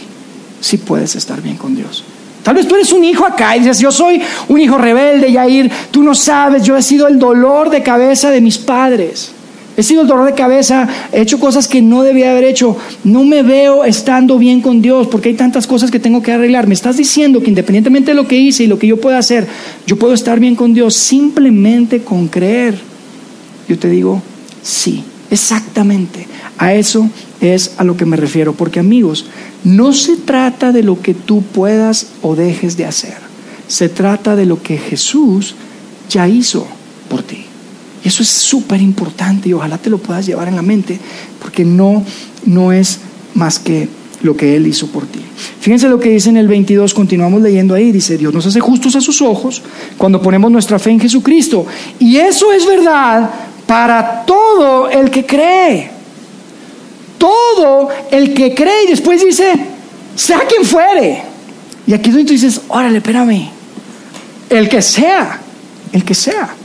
[0.62, 2.04] sí puedes estar bien con Dios.
[2.44, 5.70] Tal vez tú eres un hijo acá y dices, yo soy un hijo rebelde, Yair,
[5.92, 9.34] tú no sabes, yo he sido el dolor de cabeza de mis padres.
[9.78, 12.76] He sido el dolor de cabeza, he hecho cosas que no debía haber hecho.
[13.04, 16.66] No me veo estando bien con Dios porque hay tantas cosas que tengo que arreglar.
[16.66, 19.48] Me estás diciendo que independientemente de lo que hice y lo que yo pueda hacer,
[19.86, 22.80] yo puedo estar bien con Dios simplemente con creer.
[23.70, 24.24] Yo te digo,
[24.64, 26.26] sí, exactamente.
[26.58, 27.08] A eso
[27.40, 28.54] es a lo que me refiero.
[28.54, 29.28] Porque amigos,
[29.64, 33.18] no se trata de lo que tú puedas o dejes de hacer.
[33.68, 35.54] Se trata de lo que Jesús
[36.10, 36.68] ya hizo
[37.10, 37.47] por ti.
[38.04, 41.00] Eso es súper importante y ojalá te lo puedas llevar en la mente,
[41.42, 42.04] porque no,
[42.46, 43.00] no es
[43.34, 43.90] más que
[44.22, 45.20] lo que Él hizo por ti.
[45.60, 48.96] Fíjense lo que dice en el 22, continuamos leyendo ahí, dice, Dios nos hace justos
[48.96, 49.62] a sus ojos
[49.98, 51.66] cuando ponemos nuestra fe en Jesucristo.
[52.00, 53.30] Y eso es verdad
[53.66, 55.92] para todo el que cree.
[57.18, 59.54] Todo el que cree y después dice,
[60.16, 61.24] sea quien fuere.
[61.86, 63.50] Y aquí tú dices, órale, espérame,
[64.50, 65.40] el que sea,
[65.92, 66.56] el que sea.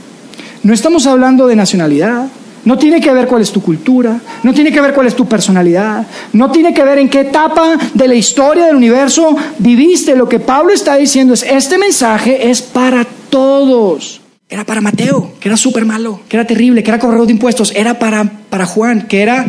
[0.63, 2.27] No estamos hablando de nacionalidad,
[2.63, 5.25] no tiene que ver cuál es tu cultura, no tiene que ver cuál es tu
[5.25, 10.15] personalidad, no tiene que ver en qué etapa de la historia del universo viviste.
[10.15, 14.21] Lo que Pablo está diciendo es, este mensaje es para todos.
[14.47, 17.73] Era para Mateo, que era súper malo, que era terrible, que era corredor de impuestos.
[17.75, 19.45] Era para, para Juan, que era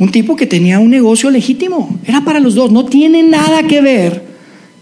[0.00, 2.00] un tipo que tenía un negocio legítimo.
[2.04, 2.72] Era para los dos.
[2.72, 4.24] No tiene nada que ver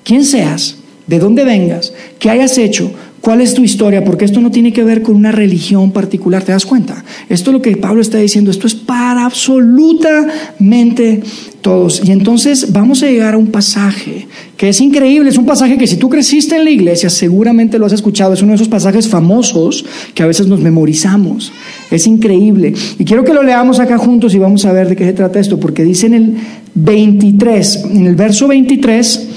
[0.02, 0.76] quién seas,
[1.06, 4.04] de dónde vengas, qué hayas hecho, ¿Cuál es tu historia?
[4.04, 7.04] Porque esto no tiene que ver con una religión particular, ¿te das cuenta?
[7.28, 11.20] Esto es lo que Pablo está diciendo, esto es para absolutamente
[11.60, 12.00] todos.
[12.04, 15.88] Y entonces vamos a llegar a un pasaje que es increíble, es un pasaje que
[15.88, 19.08] si tú creciste en la iglesia seguramente lo has escuchado, es uno de esos pasajes
[19.08, 21.52] famosos que a veces nos memorizamos.
[21.90, 22.72] Es increíble.
[22.98, 25.40] Y quiero que lo leamos acá juntos y vamos a ver de qué se trata
[25.40, 26.36] esto, porque dice en el
[26.74, 29.28] 23, en el verso 23,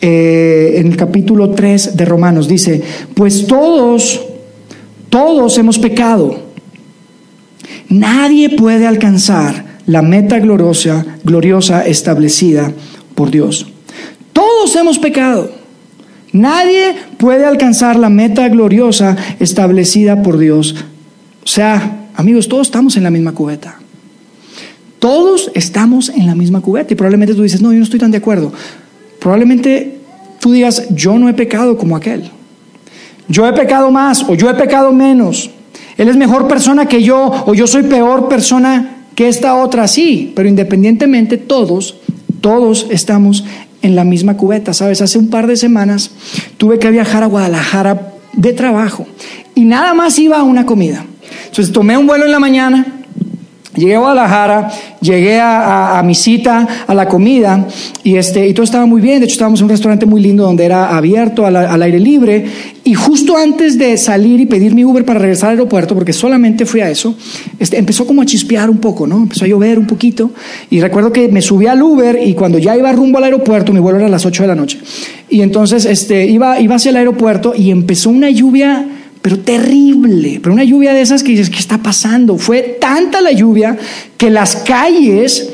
[0.00, 2.48] eh, en el capítulo 3 de Romanos.
[2.48, 2.82] Dice,
[3.14, 4.20] pues todos,
[5.08, 6.48] todos hemos pecado.
[7.88, 12.72] Nadie puede alcanzar la meta gloriosa, gloriosa establecida
[13.14, 13.66] por Dios.
[14.32, 15.50] Todos hemos pecado.
[16.32, 20.74] Nadie puede alcanzar la meta gloriosa establecida por Dios.
[21.42, 23.80] O sea, amigos, todos estamos en la misma cubeta.
[24.98, 26.92] Todos estamos en la misma cubeta.
[26.92, 28.52] Y probablemente tú dices, no, yo no estoy tan de acuerdo.
[29.28, 29.98] Probablemente
[30.40, 32.30] tú digas, yo no he pecado como aquel.
[33.28, 35.50] yo he pecado más o yo he pecado menos.
[35.98, 40.32] Él es mejor persona que yo o yo soy peor persona que esta otra, sí,
[40.34, 41.96] pero independientemente todos,
[42.40, 43.44] todos estamos
[43.82, 45.02] en la misma cubeta, ¿sabes?
[45.02, 46.10] Hace un par de semanas
[46.56, 49.06] tuve que viajar a Guadalajara de trabajo
[49.54, 51.04] y nada más iba a una comida.
[51.48, 52.97] Entonces tomé un vuelo en la mañana,
[53.78, 57.66] llegué a Guadalajara, llegué a, mi cita, a la comida,
[58.02, 59.20] y, este, y todo estaba muy bien.
[59.20, 62.44] De hecho, estábamos en un restaurante muy lindo donde era abierto al, aire libre.
[62.84, 66.64] Y justo antes de salir y pedir mi Uber para regresar al aeropuerto, porque solamente
[66.64, 67.14] fui a eso,
[67.58, 69.18] este, empezó como a chispear un poco, ¿no?
[69.18, 70.30] Empezó a llover un poquito.
[70.70, 73.80] Y recuerdo que me subí al Uber y cuando ya iba rumbo al aeropuerto, mi
[73.80, 74.78] vuelo era a las 8 de la noche.
[75.28, 78.86] Y entonces este, iba, iba hacia el aeropuerto y empezó una lluvia
[79.22, 82.36] pero terrible, pero una lluvia de esas que dices, ¿qué está pasando?
[82.36, 83.76] Fue tanta la lluvia
[84.16, 85.50] que las calles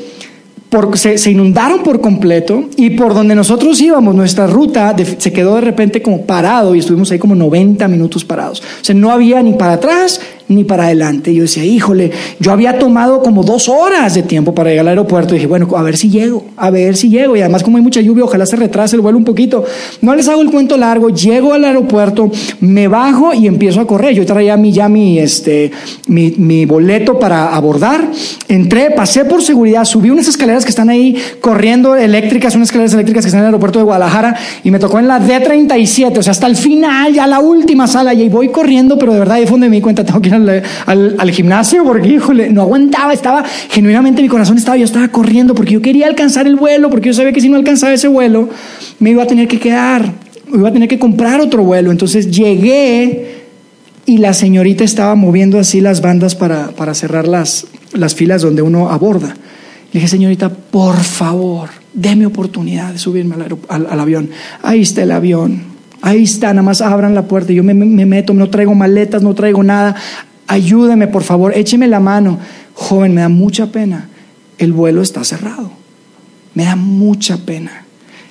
[0.95, 6.01] se, inundaron por completo y por donde nosotros íbamos, nuestra ruta se quedó de repente
[6.01, 8.61] como parado y estuvimos ahí como 90 minutos parados.
[8.61, 11.33] O sea, no había ni para atrás ni para adelante.
[11.33, 15.33] Yo decía, híjole, yo había tomado como dos horas de tiempo para llegar al aeropuerto.
[15.33, 17.35] Dije, bueno, a ver si llego, a ver si llego.
[17.35, 19.63] Y además, como hay mucha lluvia, ojalá se retrase el vuelo un poquito.
[20.01, 22.31] No les hago el cuento largo, llego al aeropuerto,
[22.61, 24.13] me bajo y empiezo a correr.
[24.13, 25.71] Yo traía mi, ya mi, este,
[26.07, 28.11] mi, mi boleto para abordar.
[28.47, 33.23] Entré, pasé por seguridad, subí unas escaleras que están ahí corriendo eléctricas, unas escaleras eléctricas
[33.23, 34.35] que están en el aeropuerto de Guadalajara.
[34.63, 38.13] Y me tocó en la D37, o sea, hasta el final, ya la última sala.
[38.13, 41.31] Y voy corriendo, pero de verdad, ahí fue donde me cuenta, tengo que ir al,
[41.31, 45.81] gimnasio porque, híjole, no aguantaba, estaba, genuinamente mi corazón estaba, yo estaba corriendo porque yo
[45.81, 48.49] quería alcanzar el vuelo, porque yo sabía que si no alcanzaba ese vuelo,
[48.99, 50.13] me iba a tener que quedar,
[50.53, 51.91] iba a tener que comprar otro vuelo.
[51.91, 53.45] Entonces llegué
[54.05, 58.61] y la señorita estaba moviendo así las bandas para, para cerrar las, las filas donde
[58.61, 59.29] uno aborda.
[59.91, 63.35] Le dije, señorita, por favor, déme oportunidad de subirme
[63.69, 64.29] al, al avión.
[64.61, 65.74] Ahí está el avión.
[66.05, 67.51] Ahí está, nada más abran la puerta.
[67.51, 69.95] Yo me, me, meto, no traigo maletas, no traigo nada
[70.47, 72.39] ayúdeme por favor, écheme la mano.
[72.73, 74.09] Joven, me da mucha pena,
[74.57, 75.71] el vuelo está cerrado.
[76.53, 77.85] Me da mucha pena.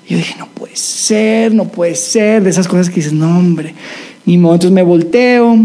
[0.08, 3.74] yo dije, no puede ser, no puede ser, de esas cosas que dices, no hombre,
[4.26, 4.54] ni modo.
[4.54, 5.56] Entonces me volteo,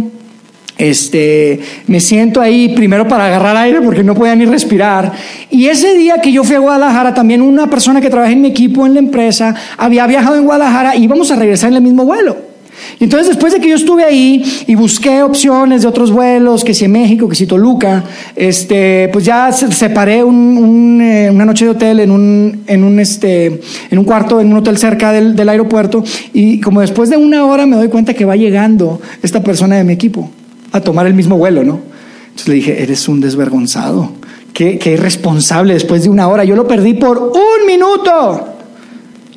[0.80, 5.12] este, me siento ahí primero para agarrar aire porque no podía ni respirar.
[5.52, 8.48] Y ese día que yo fui a Guadalajara, también una persona que trabaja en mi
[8.48, 12.06] equipo en la empresa había viajado en Guadalajara y íbamos a regresar en el mismo
[12.06, 12.50] vuelo.
[12.98, 16.74] Y entonces después de que yo estuve ahí y busqué opciones de otros vuelos, que
[16.74, 18.06] si en México, que si Toluca,
[18.38, 23.60] este, pues ya separé un, eh, una noche de hotel en un, en un, este,
[23.92, 26.06] en un cuarto, en un hotel cerca del, del aeropuerto.
[26.34, 29.84] Y como después de una hora me doy cuenta que va llegando esta persona de
[29.84, 30.30] mi equipo
[30.72, 31.80] a tomar el mismo vuelo, ¿no?
[32.24, 34.12] Entonces le dije, eres un desvergonzado.
[34.54, 36.44] Qué, qué irresponsable después de una hora.
[36.44, 38.48] Yo lo perdí por un minuto.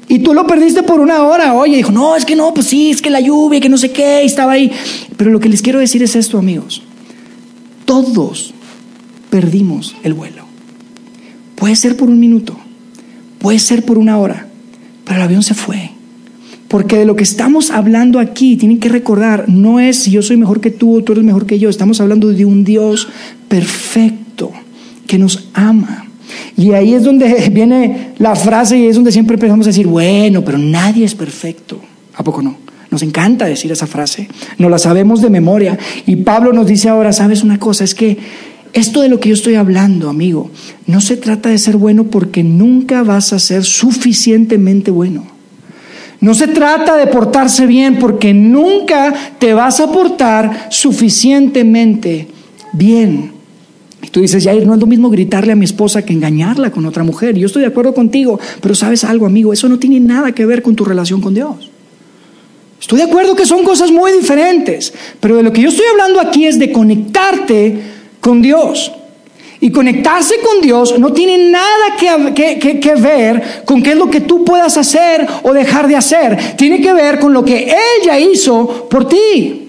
[0.08, 1.54] Y tú lo perdiste por una hora.
[1.54, 3.92] Oye, dijo, no, es que no, pues sí, es que la lluvia, que no sé
[3.92, 4.70] qué, estaba ahí.
[5.16, 6.82] Pero lo que les quiero decir es esto, amigos.
[7.84, 8.52] Todos
[9.30, 10.44] perdimos el vuelo.
[11.56, 12.56] Puede ser por un minuto,
[13.38, 14.48] puede ser por una hora,
[15.04, 15.92] pero el avión se fue.
[16.72, 20.61] Porque de lo que estamos hablando aquí, tienen que recordar, no es yo soy mejor
[20.61, 23.06] que tú o tú eres mejor que yo, estamos hablando de un Dios
[23.48, 24.50] perfecto
[25.06, 26.06] que nos ama
[26.56, 30.44] y ahí es donde viene la frase y es donde siempre empezamos a decir, bueno,
[30.44, 31.80] pero nadie es perfecto.
[32.14, 32.56] ¿A poco no?
[32.90, 35.78] Nos encanta decir esa frase, no la sabemos de memoria.
[36.06, 37.85] Y Pablo nos dice ahora, ¿sabes una cosa?
[37.85, 38.18] Es que
[38.74, 40.50] esto de lo que yo estoy hablando, amigo,
[40.87, 45.31] no se trata de ser bueno porque nunca vas a ser suficientemente bueno.
[46.22, 52.28] No se trata de portarse bien porque nunca te vas a portar suficientemente
[52.72, 53.32] bien.
[54.00, 56.87] Y tú dices, Jair, no es lo mismo gritarle a mi esposa que engañarla con
[56.87, 57.37] otra mujer.
[57.37, 60.62] Yo estoy de acuerdo contigo, pero sabes algo, amigo, eso no tiene nada que ver
[60.62, 61.70] con tu relación con Dios.
[62.80, 66.20] Estoy de acuerdo que son cosas muy diferentes, pero de lo que yo estoy hablando
[66.20, 67.82] aquí es de conectarte
[68.20, 68.92] con Dios.
[69.62, 74.44] Y conectarse con Dios no tiene nada que, ver con qué es lo que tú
[74.44, 76.57] puedas hacer o dejar de hacer.
[76.57, 79.68] Tiene que ver con lo que ella hizo por ti.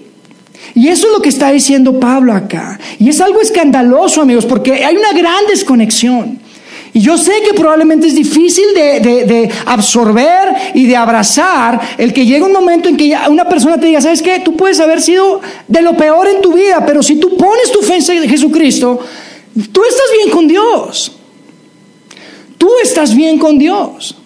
[0.74, 2.76] Y eso es lo que está diciendo Pablo acá.
[2.98, 6.40] Y es algo escandaloso, amigos, porque hay una gran desconexión.
[6.92, 12.42] Y yo sé que probablemente es difícil de, absorber y de abrazar el que llegue
[12.42, 14.40] un momento en que una persona te diga, ¿sabes qué?
[14.40, 17.80] Tú puedes haber sido de lo peor en tu vida, pero si tú pones tu
[17.80, 18.98] fe en Jesucristo,
[19.54, 21.12] tú estás bien con Dios.
[22.58, 24.16] Tú estás bien con Dios.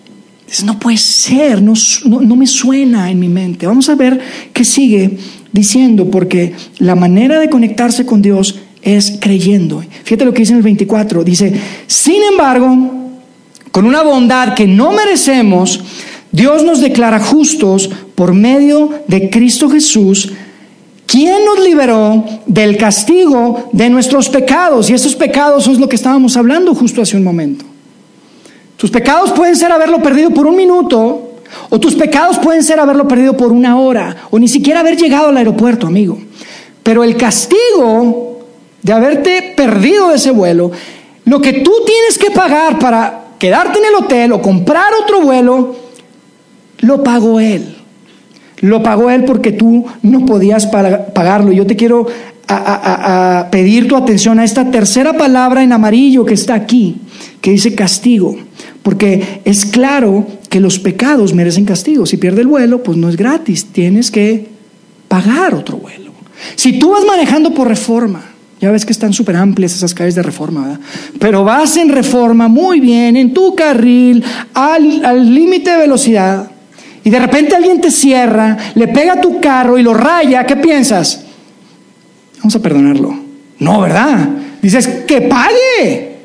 [0.64, 3.66] No puede ser, no, no me suena en mi mente.
[3.66, 4.20] Vamos a ver
[4.52, 5.18] qué sigue
[5.52, 9.82] diciendo, porque la manera de conectarse con Dios es creyendo.
[10.04, 11.52] Fíjate lo que dice en el 24, dice,
[11.86, 12.98] sin embargo,
[13.70, 15.80] con una bondad que no merecemos,
[16.32, 20.32] Dios nos declara justos por medio de Cristo Jesús,
[21.08, 24.90] quien nos liberó del castigo de nuestros pecados.
[24.90, 27.64] Y estos pecados son lo que estábamos hablando justo hace un momento.
[28.76, 31.32] Tus pecados pueden ser haberlo perdido por un minuto,
[31.70, 35.30] o tus pecados pueden ser haberlo perdido por una hora, o ni siquiera haber llegado
[35.30, 36.18] al aeropuerto, amigo.
[36.82, 38.40] Pero el castigo
[38.82, 40.70] de haberte perdido ese vuelo,
[41.24, 45.74] lo que tú tienes que pagar para quedarte en el hotel o comprar otro vuelo,
[46.80, 47.77] lo pagó Él.
[48.60, 51.52] Lo pagó Él porque tú no podías pagarlo.
[51.52, 52.06] Yo te quiero
[52.48, 56.96] a, pedir tu atención a esta tercera palabra en amarillo que está aquí,
[57.40, 58.36] que dice castigo.
[58.82, 62.06] Porque es claro que los pecados merecen castigo.
[62.06, 63.66] Si pierde el vuelo, pues no es gratis.
[63.66, 64.48] Tienes que
[65.08, 66.12] pagar otro vuelo.
[66.56, 68.22] Si tú vas manejando por reforma,
[68.60, 70.80] ya ves que están súper amplias esas calles de reforma, ¿verdad?
[71.18, 76.50] Pero vas en reforma muy bien, en tu carril, al límite de velocidad
[77.08, 81.22] y de repente alguien te cierra, le pega tu carro y lo raya, ¿qué piensas?
[82.36, 83.18] Vamos a perdonarlo.
[83.60, 84.28] No, ¿verdad?
[84.60, 86.16] Dices, que pague,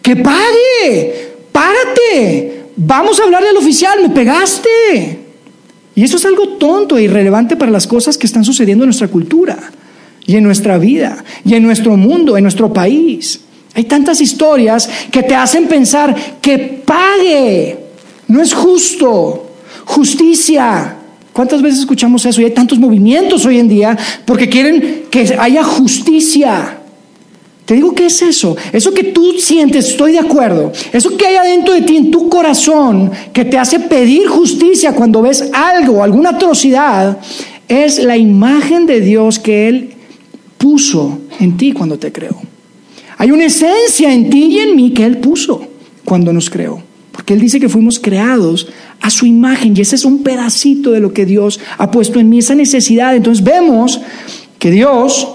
[0.00, 5.18] que pague, párate, vamos a hablarle al oficial, me pegaste.
[5.96, 9.08] Y eso es algo tonto e irrelevante para las cosas que están sucediendo en nuestra
[9.08, 9.58] cultura
[10.24, 13.40] y en nuestra vida y en nuestro mundo, en nuestro país.
[13.74, 17.78] Hay tantas historias que te hacen pensar que pague.
[18.28, 19.43] No es justo
[19.84, 20.96] justicia.
[21.32, 22.40] ¿Cuántas veces escuchamos eso?
[22.40, 26.78] Y hay tantos movimientos hoy en día porque quieren que haya justicia.
[27.64, 28.56] Te digo, ¿qué es eso?
[28.72, 30.70] Eso que tú sientes, estoy de acuerdo.
[30.92, 35.22] Eso que hay adentro de ti, en tu corazón, que te hace pedir justicia cuando
[35.22, 37.18] ves algo, alguna atrocidad,
[37.66, 39.94] es la imagen de Dios que Él
[40.58, 42.36] puso en ti cuando te creó.
[43.16, 45.66] Hay una esencia en ti y en mí que Él puso
[46.04, 46.82] cuando nos creó.
[47.14, 48.66] Porque Él dice que fuimos creados
[49.00, 52.28] a su imagen y ese es un pedacito de lo que Dios ha puesto en
[52.28, 53.14] mí, esa necesidad.
[53.14, 54.00] Entonces vemos
[54.58, 55.28] que Dios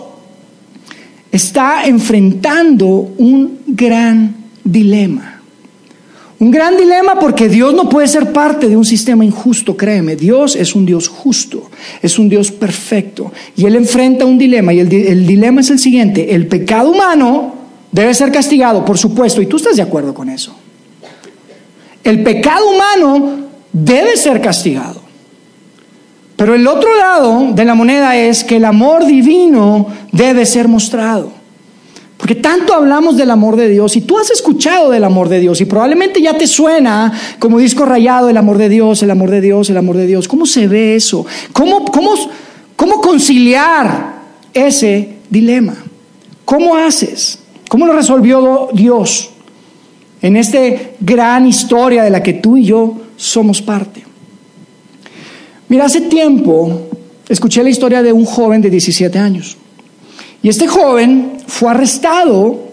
[1.32, 5.40] está enfrentando un gran dilema.
[6.40, 10.18] Un gran dilema porque Dios no puede ser parte de un sistema injusto, créeme.
[10.18, 13.32] Dios es un Dios justo, es un Dios perfecto.
[13.56, 16.36] Y Él enfrenta un dilema y el, el, dilema es el siguiente.
[16.36, 17.56] El pecado humano
[17.90, 20.59] debe ser castigado, por supuesto, y tú estás de acuerdo con eso.
[22.10, 23.38] El pecado humano
[23.72, 25.00] debe ser castigado.
[26.36, 31.32] Pero el otro lado de la moneda es que el amor divino debe ser mostrado.
[32.18, 35.62] Porque tanto hablamos del amor de Dios y tú has escuchado del amor de Dios
[35.62, 39.42] y probablemente ya te suena como disco rayado el amor de Dios, el amor de
[39.42, 40.28] Dios, el amor de Dios.
[40.28, 41.28] ¿Cómo se ve eso?
[41.54, 42.16] ¿Cómo, cómo,
[42.76, 44.16] cómo conciliar
[44.52, 45.76] ese dilema?
[46.44, 47.38] ¿Cómo haces?
[47.70, 49.29] ¿Cómo lo resolvió Dios
[50.22, 50.60] en esta
[51.00, 54.04] gran historia de la que tú y yo somos parte.
[55.68, 56.88] Mira, hace tiempo
[57.28, 59.58] escuché la historia de un joven de 17 años.
[60.42, 62.70] Y este joven fue arrestado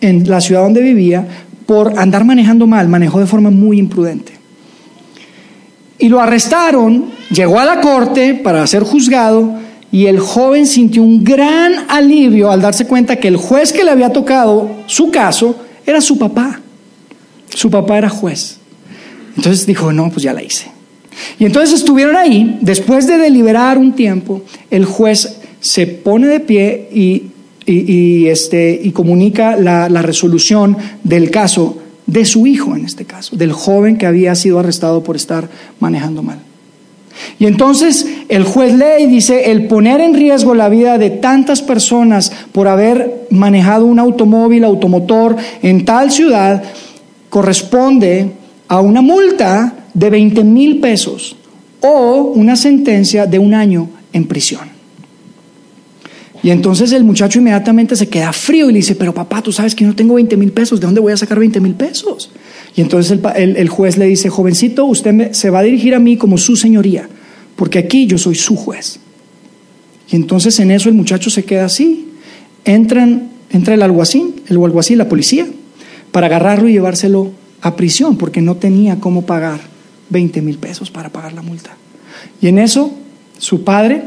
[0.00, 1.26] en la ciudad donde vivía
[1.66, 4.32] por andar manejando mal, manejó de forma muy imprudente.
[5.98, 9.58] Y lo arrestaron, llegó a la corte para ser juzgado
[9.90, 13.90] y el joven sintió un gran alivio al darse cuenta que el juez que le
[13.90, 16.60] había tocado su caso era su papá.
[17.50, 18.58] Su papá era juez.
[19.36, 20.70] Entonces dijo, no, pues ya la hice.
[21.38, 26.88] Y entonces estuvieron ahí, después de deliberar un tiempo, el juez se pone de pie
[26.92, 33.36] y, este, y comunica la, la resolución del caso de su hijo, en este caso,
[33.36, 36.38] del joven que había sido arrestado por estar manejando mal.
[37.38, 41.62] Y entonces el juez lee y dice, el poner en riesgo la vida de tantas
[41.62, 46.62] personas por haber manejado un automóvil, automotor en tal ciudad,
[47.28, 48.32] corresponde
[48.68, 51.36] a una multa de 20 mil pesos
[51.80, 54.78] o una sentencia de un año en prisión.
[56.42, 59.74] Y entonces el muchacho inmediatamente se queda frío y le dice, pero papá, tú sabes
[59.74, 62.30] que yo no tengo 20 mil pesos, ¿de dónde voy a sacar 20 mil pesos?
[62.76, 66.38] Y entonces el, juez le dice, jovencito, usted se va a dirigir a mí como
[66.38, 67.08] su señoría,
[67.56, 69.00] porque aquí yo soy su juez.
[70.10, 72.08] Y entonces en eso el muchacho se queda así,
[72.64, 75.46] entran, entra el alguacil, el alguacil, la policía,
[76.12, 79.60] para agarrarlo y llevárselo a prisión porque no tenía cómo pagar
[80.10, 81.76] 20 mil pesos para pagar la multa.
[82.40, 82.92] Y en eso
[83.38, 84.02] su padre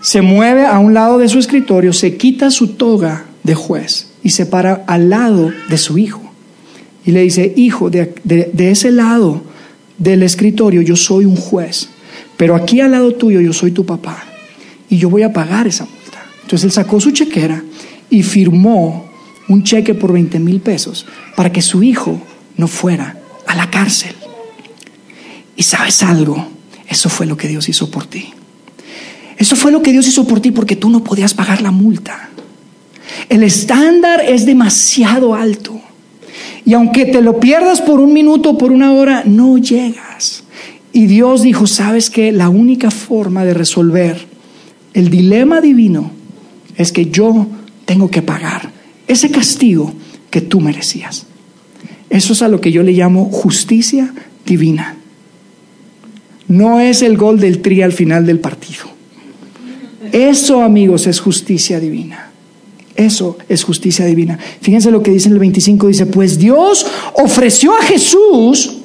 [0.00, 4.30] se mueve a un lado de su escritorio, se quita su toga de juez y
[4.30, 6.22] se para al lado de su hijo.
[7.04, 8.14] Y le dice, hijo, de,
[8.56, 9.42] ese lado
[9.98, 11.88] del escritorio yo soy un juez,
[12.36, 14.24] pero aquí al lado tuyo yo soy tu papá
[14.90, 16.24] y yo voy a pagar esa multa.
[16.42, 17.62] Entonces él sacó su chequera
[18.10, 19.05] y firmó
[19.48, 22.20] un cheque por 20 mil pesos para que su hijo
[22.56, 24.14] no fuera a la cárcel.
[25.56, 26.48] Y sabes algo,
[26.88, 28.32] eso fue lo que Dios hizo por ti.
[29.38, 32.30] Eso fue lo que Dios hizo por ti porque tú no podías pagar la multa.
[33.28, 35.80] El estándar es demasiado alto.
[36.64, 40.44] Y aunque te lo pierdas por un minuto o por una hora, no llegas.
[40.92, 44.26] Y Dios dijo, sabes que la única forma de resolver
[44.94, 46.10] el dilema divino
[46.76, 47.46] es que yo
[47.84, 48.75] tengo que pagar
[49.08, 49.92] ese castigo
[50.30, 51.26] que tú merecías.
[52.10, 54.12] Eso es a lo que yo le llamo justicia
[54.44, 54.96] divina.
[56.48, 58.84] No es el gol del tri al final del partido.
[60.12, 62.30] Eso, amigos, es justicia divina.
[62.94, 64.38] Eso es justicia divina.
[64.60, 68.78] Fíjense lo que dice en el 25, dice, pues Dios ofreció a Jesús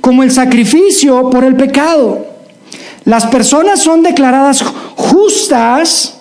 [0.00, 2.26] como el sacrificio por el pecado.
[3.04, 4.62] Las personas son declaradas
[4.96, 6.15] justas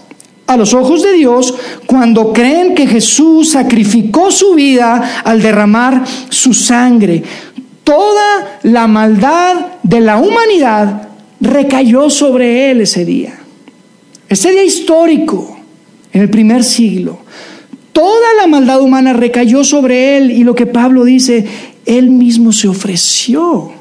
[0.47, 1.53] a los ojos de Dios
[1.85, 7.23] cuando creen que Jesús sacrificó su vida al derramar su sangre.
[7.83, 11.09] Toda la maldad de la humanidad
[11.41, 13.39] recayó sobre él ese día.
[14.27, 15.55] Ese día histórico,
[16.15, 17.19] en el primer siglo.
[17.91, 21.45] Toda la maldad humana recayó sobre él y lo que Pablo dice,
[21.85, 23.71] él mismo se ofreció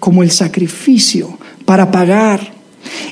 [0.00, 2.53] como el sacrificio para pagar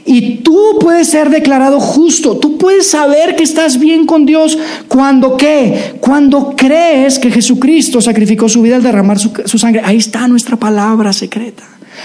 [0.04, 5.36] y tú puedes ser declarado justo, tú puedes saber que estás bien con Dios cuando
[5.36, 9.82] qué, cuando crees que Jesucristo sacrificó su vida al derramar su, sangre.
[9.84, 11.64] Ahí está nuestra palabra secreta,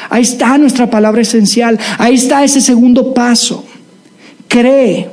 [0.10, 3.66] ahí está nuestra palabra esencial, ahí está ese segundo paso.
[4.48, 5.10] Cree.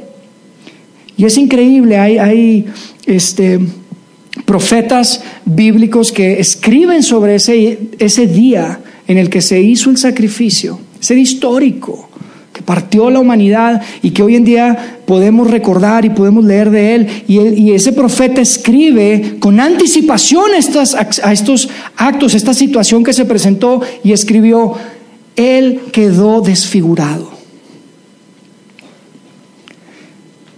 [1.16, 2.66] Y es increíble, hay, hay
[3.06, 3.60] este,
[4.44, 10.80] profetas bíblicos que escriben sobre ese, ese día en el que se hizo el sacrificio,
[11.00, 12.08] día histórico
[12.64, 17.24] partió la humanidad y que hoy en día podemos recordar y podemos leer de él.
[17.28, 20.58] Y, ese profeta escribe con anticipación a
[21.32, 24.74] estos actos, esta situación que se presentó y escribió,
[25.36, 27.32] él quedó desfigurado.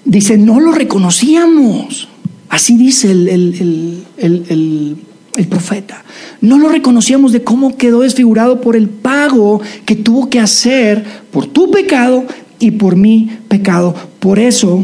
[0.04, 2.09] Dice, no lo reconocíamos.
[2.48, 4.96] Así dice el, el
[5.45, 6.05] profeta.
[6.41, 11.47] No lo reconocíamos de cómo quedó desfigurado por el pago que tuvo que hacer por
[11.47, 12.24] tu pecado
[12.59, 13.95] y por mi pecado.
[14.18, 14.82] Por eso,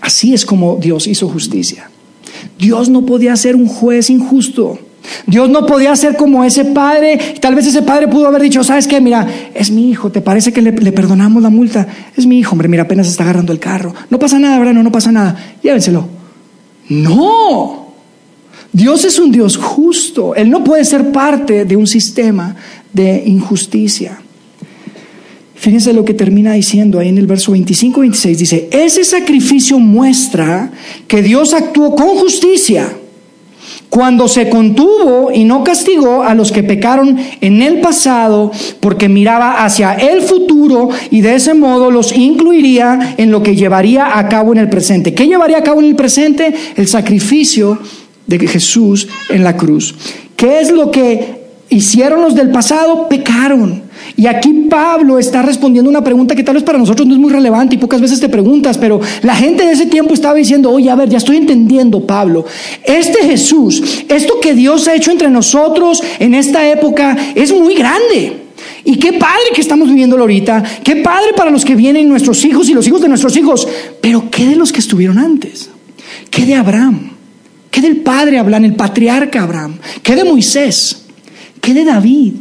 [0.00, 1.90] así es como Dios hizo justicia.
[2.58, 4.78] Dios no podía ser un juez injusto.
[5.26, 7.18] Dios no podía ser como ese padre.
[7.40, 9.00] Tal vez ese padre pudo haber dicho, ¿sabes qué?
[9.00, 11.86] Mira, es mi hijo, ¿te parece que le, perdonamos la multa?
[12.16, 13.94] Es mi hijo, hombre, mira, apenas está agarrando el carro.
[14.10, 14.74] No pasa nada, ¿verdad?
[14.74, 15.36] No, no pasa nada.
[15.62, 16.06] Llévenselo.
[16.88, 17.81] No.
[18.72, 20.34] Dios es un Dios justo.
[20.34, 22.56] Él no puede ser parte de un sistema
[22.92, 24.18] de injusticia.
[25.54, 28.38] Fíjense lo que termina diciendo ahí en el verso 25 26.
[28.38, 30.72] Dice, ese sacrificio muestra
[31.06, 32.96] que Dios actuó con justicia
[33.88, 38.50] cuando se contuvo y no castigó a los que pecaron en el pasado,
[38.80, 44.18] porque miraba hacia el futuro y de ese modo los incluiría en lo que llevaría
[44.18, 45.12] a cabo en el presente.
[45.12, 46.54] ¿Qué llevaría a cabo en el presente?
[46.74, 47.78] El sacrificio
[48.26, 49.94] de Jesús en la cruz.
[50.36, 53.08] ¿Qué es lo que hicieron los del pasado?
[53.08, 53.82] Pecaron.
[54.16, 57.30] Y aquí Pablo está respondiendo una pregunta que tal vez para nosotros no es muy
[57.30, 60.90] relevante y pocas veces te preguntas, pero la gente de ese tiempo estaba diciendo, oye,
[60.90, 62.44] a ver, ya estoy entendiendo, Pablo,
[62.84, 68.42] este Jesús, esto que Dios ha hecho entre nosotros en esta época es muy grande.
[68.84, 72.68] Y qué padre que estamos viviéndolo ahorita, qué padre para los que vienen nuestros hijos
[72.68, 73.68] y los hijos de nuestros hijos,
[74.00, 75.70] pero ¿qué de los que estuvieron antes?
[76.30, 77.11] ¿Qué de Abraham?
[77.72, 79.78] ¿Qué del padre Abraham, el patriarca Abraham?
[80.02, 81.06] ¿Qué de Moisés?
[81.58, 82.34] ¿Qué de David?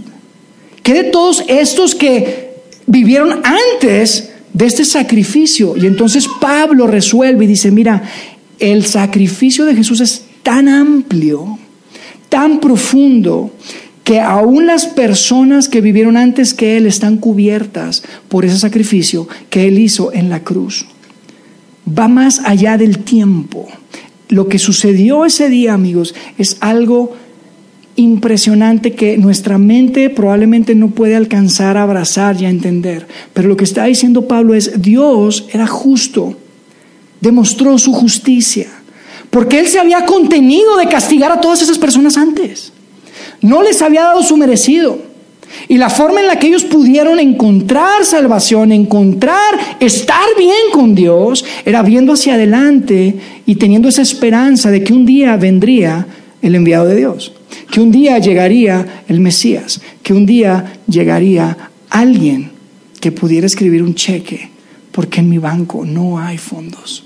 [0.84, 2.56] ¿Qué de todos estos que
[2.86, 5.78] vivieron antes de este sacrificio?
[5.78, 8.04] Y entonces Pablo resuelve y dice, mira,
[8.60, 11.58] el sacrificio de Jesús es tan amplio,
[12.28, 13.54] tan profundo,
[14.04, 19.70] que aún las personas que vivieron antes que Él están cubiertas por ese sacrificio que
[19.70, 20.88] Él hizo en la cruz.
[21.88, 23.70] Va más allá del tiempo
[24.32, 27.14] lo que sucedió ese día, amigos, es algo
[27.98, 33.08] impresionante que nuestra mente probablemente no puede alcanzar a abrazar y a entender.
[33.34, 36.38] Pero lo que está diciendo Pablo es, Dios era justo,
[37.20, 38.68] demostró su justicia,
[39.30, 42.72] porque Él se había contenido de castigar a todas esas personas antes.
[43.42, 45.11] No les había dado su merecido.
[45.68, 51.46] Y la forma en la que ellos pudieron encontrar salvación, encontrar estar bien con Dios,
[51.66, 56.06] era viendo hacia adelante y teniendo esa esperanza de que un día vendría
[56.42, 57.34] el enviado de Dios,
[57.72, 61.58] que un día llegaría el Mesías, que un día llegaría
[61.90, 62.52] alguien
[63.00, 64.50] que pudiera escribir un cheque,
[64.92, 67.04] porque en mi banco no hay fondos.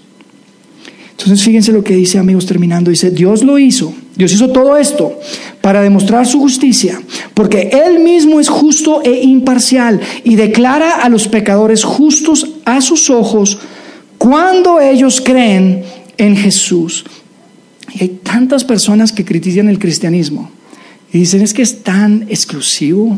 [1.11, 5.19] Entonces fíjense lo que dice amigos terminando, dice, Dios lo hizo Dios hizo todo esto
[5.61, 7.01] para demostrar su justicia,
[7.33, 13.09] porque Él mismo es justo e imparcial y declara a los pecadores justos a sus
[13.09, 13.57] ojos
[14.17, 15.83] cuando ellos creen
[16.17, 17.03] en Jesús.
[17.93, 20.49] Y hay tantas personas que critican el cristianismo
[21.11, 23.17] y dicen es que es tan exclusivo,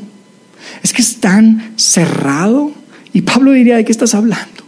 [0.83, 2.71] es que es tan cerrado.
[3.13, 4.63] Y Pablo diría, ¿de qué estás hablando?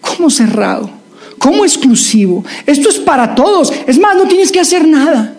[0.00, 1.01] ¿Cómo cerrado?
[1.42, 2.44] ¿Cómo exclusivo?
[2.66, 3.72] Esto es para todos.
[3.88, 5.34] Es más, no tienes que hacer nada.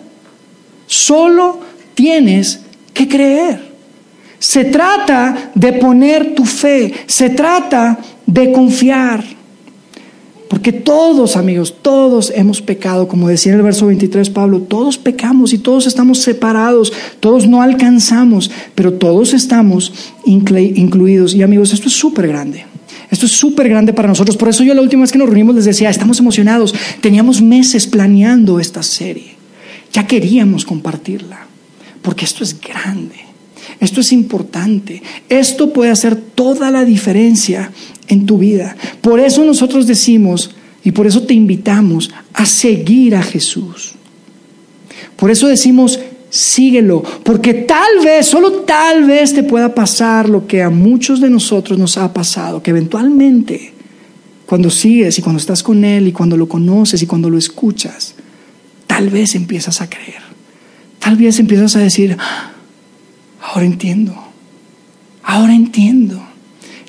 [0.86, 1.60] Solo
[1.94, 2.60] tienes
[2.92, 3.72] que creer.
[4.38, 9.24] Se trata de poner tu fe, se trata de confiar.
[10.50, 15.54] Porque todos, amigos, todos hemos pecado, como decía en el verso 23 Pablo, todos pecamos
[15.54, 19.90] y todos estamos separados, todos no alcanzamos, pero todos estamos
[20.26, 21.34] incluidos.
[21.34, 22.66] Y amigos, esto es súper grande.
[23.14, 24.36] Esto es súper grande para nosotros.
[24.36, 26.74] Por eso yo la última vez que nos reunimos les decía, estamos emocionados.
[27.00, 29.36] Teníamos meses planeando esta serie.
[29.92, 31.46] Ya queríamos compartirla.
[32.02, 33.14] Porque esto es grande.
[33.78, 35.00] Esto es importante.
[35.28, 37.70] Esto puede hacer toda la diferencia
[38.08, 38.76] en tu vida.
[39.00, 40.50] Por eso nosotros decimos
[40.82, 43.92] y por eso te invitamos a seguir a Jesús.
[45.14, 46.00] Por eso decimos,
[46.34, 51.30] síguelo, porque tal vez, solo tal vez te pueda pasar lo que a muchos de
[51.30, 53.72] nosotros nos ha pasado, que eventualmente,
[54.44, 58.16] cuando sigues y cuando estás con Él y cuando lo conoces y cuando lo escuchas,
[58.88, 60.22] tal vez empiezas a creer,
[60.98, 62.50] tal vez empiezas a decir, ah,
[63.40, 64.12] ahora entiendo,
[65.22, 66.20] ahora entiendo.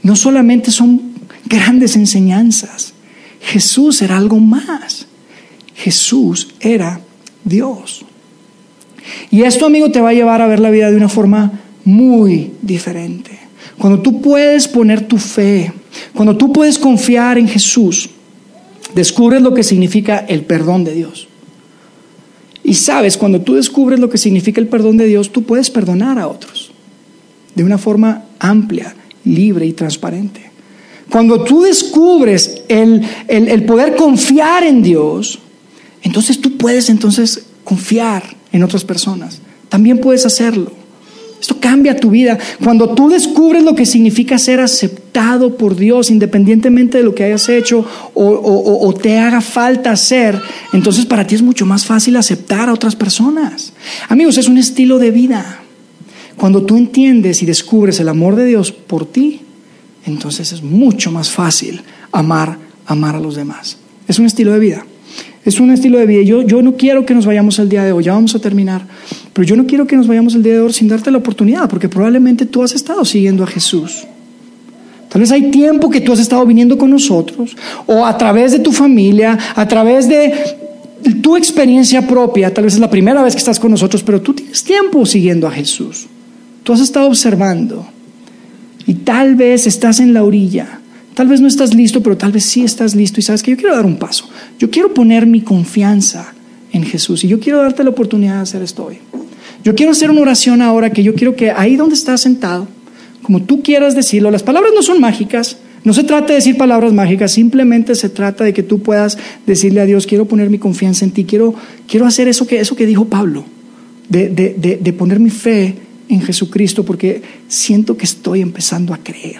[0.01, 1.13] No solamente son
[1.45, 2.95] grandes enseñanzas,
[3.41, 5.05] Jesús era algo más.
[5.75, 6.99] Jesús era
[7.43, 8.05] Dios.
[9.31, 12.51] Y esto, amigo, te va a llevar a ver la vida de una forma muy
[12.61, 13.39] diferente.
[13.77, 15.71] Cuando tú puedes poner tu fe,
[16.13, 18.09] cuando tú puedes confiar en Jesús,
[18.93, 21.27] descubres lo que significa el perdón de Dios.
[22.63, 26.17] Y sabes, cuando tú descubres lo que significa el perdón de Dios, tú puedes perdonar
[26.17, 26.71] a otros
[27.53, 30.51] de una forma amplia libre y transparente.
[31.09, 35.39] Cuando tú descubres el, poder confiar en Dios,
[36.01, 38.23] entonces tú puedes entonces confiar
[38.55, 39.41] en otras personas.
[39.67, 40.71] También puedes hacerlo.
[41.41, 42.39] Esto cambia tu vida.
[42.63, 47.49] Cuando tú descubres lo que significa ser aceptado por Dios, independientemente de lo que hayas
[47.49, 50.41] hecho o, te haga falta hacer,
[50.71, 53.73] entonces para ti es mucho más fácil aceptar a otras personas.
[54.07, 55.59] Amigos, es un estilo de vida.
[56.37, 59.41] Cuando tú entiendes y descubres el amor de Dios por ti,
[60.05, 61.81] entonces es mucho más fácil
[62.13, 63.77] amar, amar a los demás.
[64.07, 64.85] Es un estilo de vida.
[65.45, 66.23] Es un estilo de vida.
[66.23, 68.85] Yo, yo no quiero que nos vayamos el día de hoy, ya vamos a terminar,
[69.31, 71.69] pero yo no quiero que nos vayamos el día de hoy sin darte la oportunidad,
[71.69, 74.07] porque probablemente tú has estado siguiendo a Jesús.
[75.07, 78.59] Tal vez hay tiempo que tú has estado viniendo con nosotros, o a través de
[78.59, 80.33] tu familia, a través de
[81.21, 84.33] tu experiencia propia, tal vez es la primera vez que estás con nosotros, pero tú
[84.33, 86.07] tienes tiempo siguiendo a Jesús.
[86.63, 87.85] Tú has estado observando
[88.87, 90.79] y tal vez estás en la orilla.
[91.15, 93.57] Tal vez no estás listo, pero tal vez sí estás listo y sabes que yo
[93.57, 94.29] quiero dar un paso.
[94.59, 96.33] Yo quiero poner mi confianza
[96.73, 98.97] en Jesús y yo quiero darte la oportunidad de hacer esto hoy.
[99.63, 102.67] Yo quiero hacer una oración ahora que yo quiero que ahí donde estás sentado,
[103.23, 106.91] como tú quieras decirlo, las palabras no son mágicas, no se trata de decir palabras
[106.91, 111.05] mágicas, simplemente se trata de que tú puedas decirle a Dios, quiero poner mi confianza
[111.05, 111.55] en ti, quiero,
[111.87, 113.45] quiero hacer eso que, eso que dijo Pablo,
[114.09, 115.75] de, de, de poner mi fe
[116.09, 119.39] en Jesucristo porque siento que estoy empezando a creer,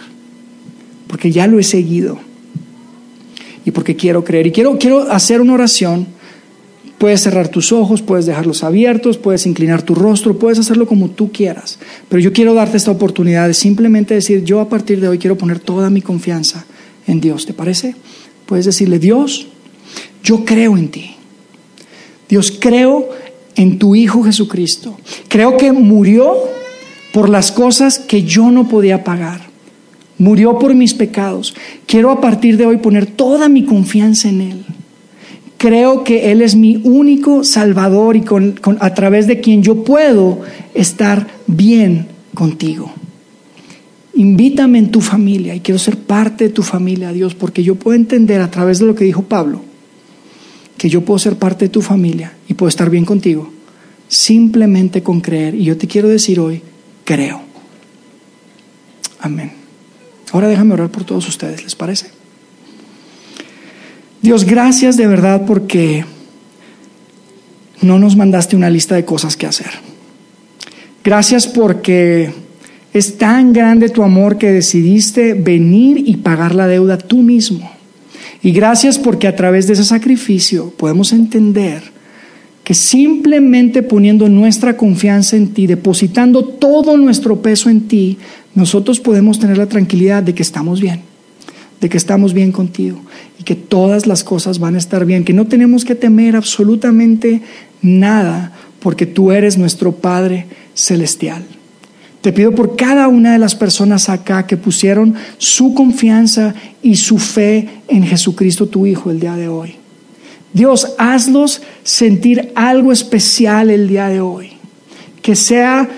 [1.07, 2.19] porque ya lo he seguido
[3.65, 4.47] y porque quiero creer.
[4.47, 6.07] Y quiero, quiero hacer una oración.
[6.97, 11.31] Puedes cerrar tus ojos, puedes dejarlos abiertos, puedes inclinar tu rostro, puedes hacerlo como tú
[11.31, 11.77] quieras.
[12.07, 15.37] Pero yo quiero darte esta oportunidad de simplemente decir, yo a partir de hoy quiero
[15.37, 16.65] poner toda mi confianza
[17.05, 17.45] en Dios.
[17.45, 17.95] ¿Te parece?
[18.45, 19.47] Puedes decirle, Dios,
[20.23, 21.15] yo creo en ti.
[22.29, 23.09] Dios, creo
[23.55, 24.97] en tu Hijo Jesucristo.
[25.27, 26.35] Creo que murió
[27.13, 29.54] por las cosas que yo no podía pagar.
[30.17, 31.55] Murió por mis pecados.
[31.85, 34.65] Quiero a partir de hoy poner toda mi confianza en Él.
[35.57, 38.23] Creo que Él es mi único Salvador y
[38.79, 40.41] a través de quien yo puedo
[40.73, 42.91] estar bien contigo.
[44.13, 47.95] Invítame en tu familia y quiero ser parte de tu familia, Dios, porque yo puedo
[47.95, 49.61] entender a través de lo que dijo Pablo,
[50.77, 53.49] que yo puedo ser parte de tu familia y puedo estar bien contigo
[54.07, 55.55] simplemente con creer.
[55.55, 56.61] Y yo te quiero decir hoy,
[57.03, 57.41] creo.
[59.19, 59.64] Amén.
[60.31, 62.07] Ahora déjame orar por todos ustedes, ¿les parece?
[64.21, 66.03] Dios, gracias de verdad porque
[67.81, 69.69] no nos mandaste una lista de cosas que hacer.
[71.03, 72.33] Gracias porque
[72.93, 77.71] es tan grande tu amor que decidiste venir y pagar la deuda tú mismo.
[78.41, 81.94] Y gracias porque a través de ese sacrificio podemos entender
[82.65, 88.17] que simplemente poniendo nuestra confianza en ti, depositando todo nuestro peso en ti,
[88.55, 91.01] nosotros podemos tener la tranquilidad de que estamos bien,
[91.79, 92.99] de que estamos bien contigo
[93.39, 97.43] y que todas las cosas van a estar bien, que no tenemos que temer absolutamente
[97.83, 101.45] nada porque tú eres nuestro Padre celestial.
[102.21, 107.19] Te pido por cada una de las personas acá que pusieron su confianza y su
[107.19, 109.84] fe en Jesucristo tu Hijo el día de hoy.
[110.55, 114.51] Dios, hazlos sentir algo especial el día de hoy.
[115.21, 115.89] Que sea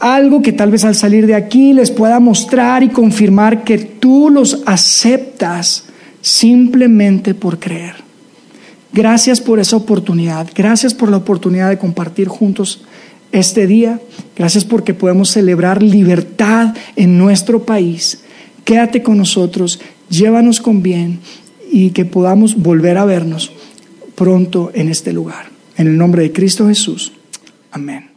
[0.00, 4.28] algo que tal vez al salir de aquí les pueda mostrar y confirmar que tú
[4.28, 5.84] los aceptas
[6.20, 7.94] simplemente por creer.
[8.92, 10.46] Gracias por esa oportunidad.
[10.54, 12.82] Gracias por la oportunidad de compartir juntos
[13.32, 13.98] este día.
[14.36, 18.20] Gracias porque podemos celebrar libertad en nuestro país.
[18.66, 21.20] Quédate con nosotros, llévanos con bien
[21.72, 23.52] y que podamos volver a vernos
[24.14, 25.50] pronto en este lugar.
[25.76, 27.12] En el nombre de Cristo Jesús.
[27.70, 28.11] Amén.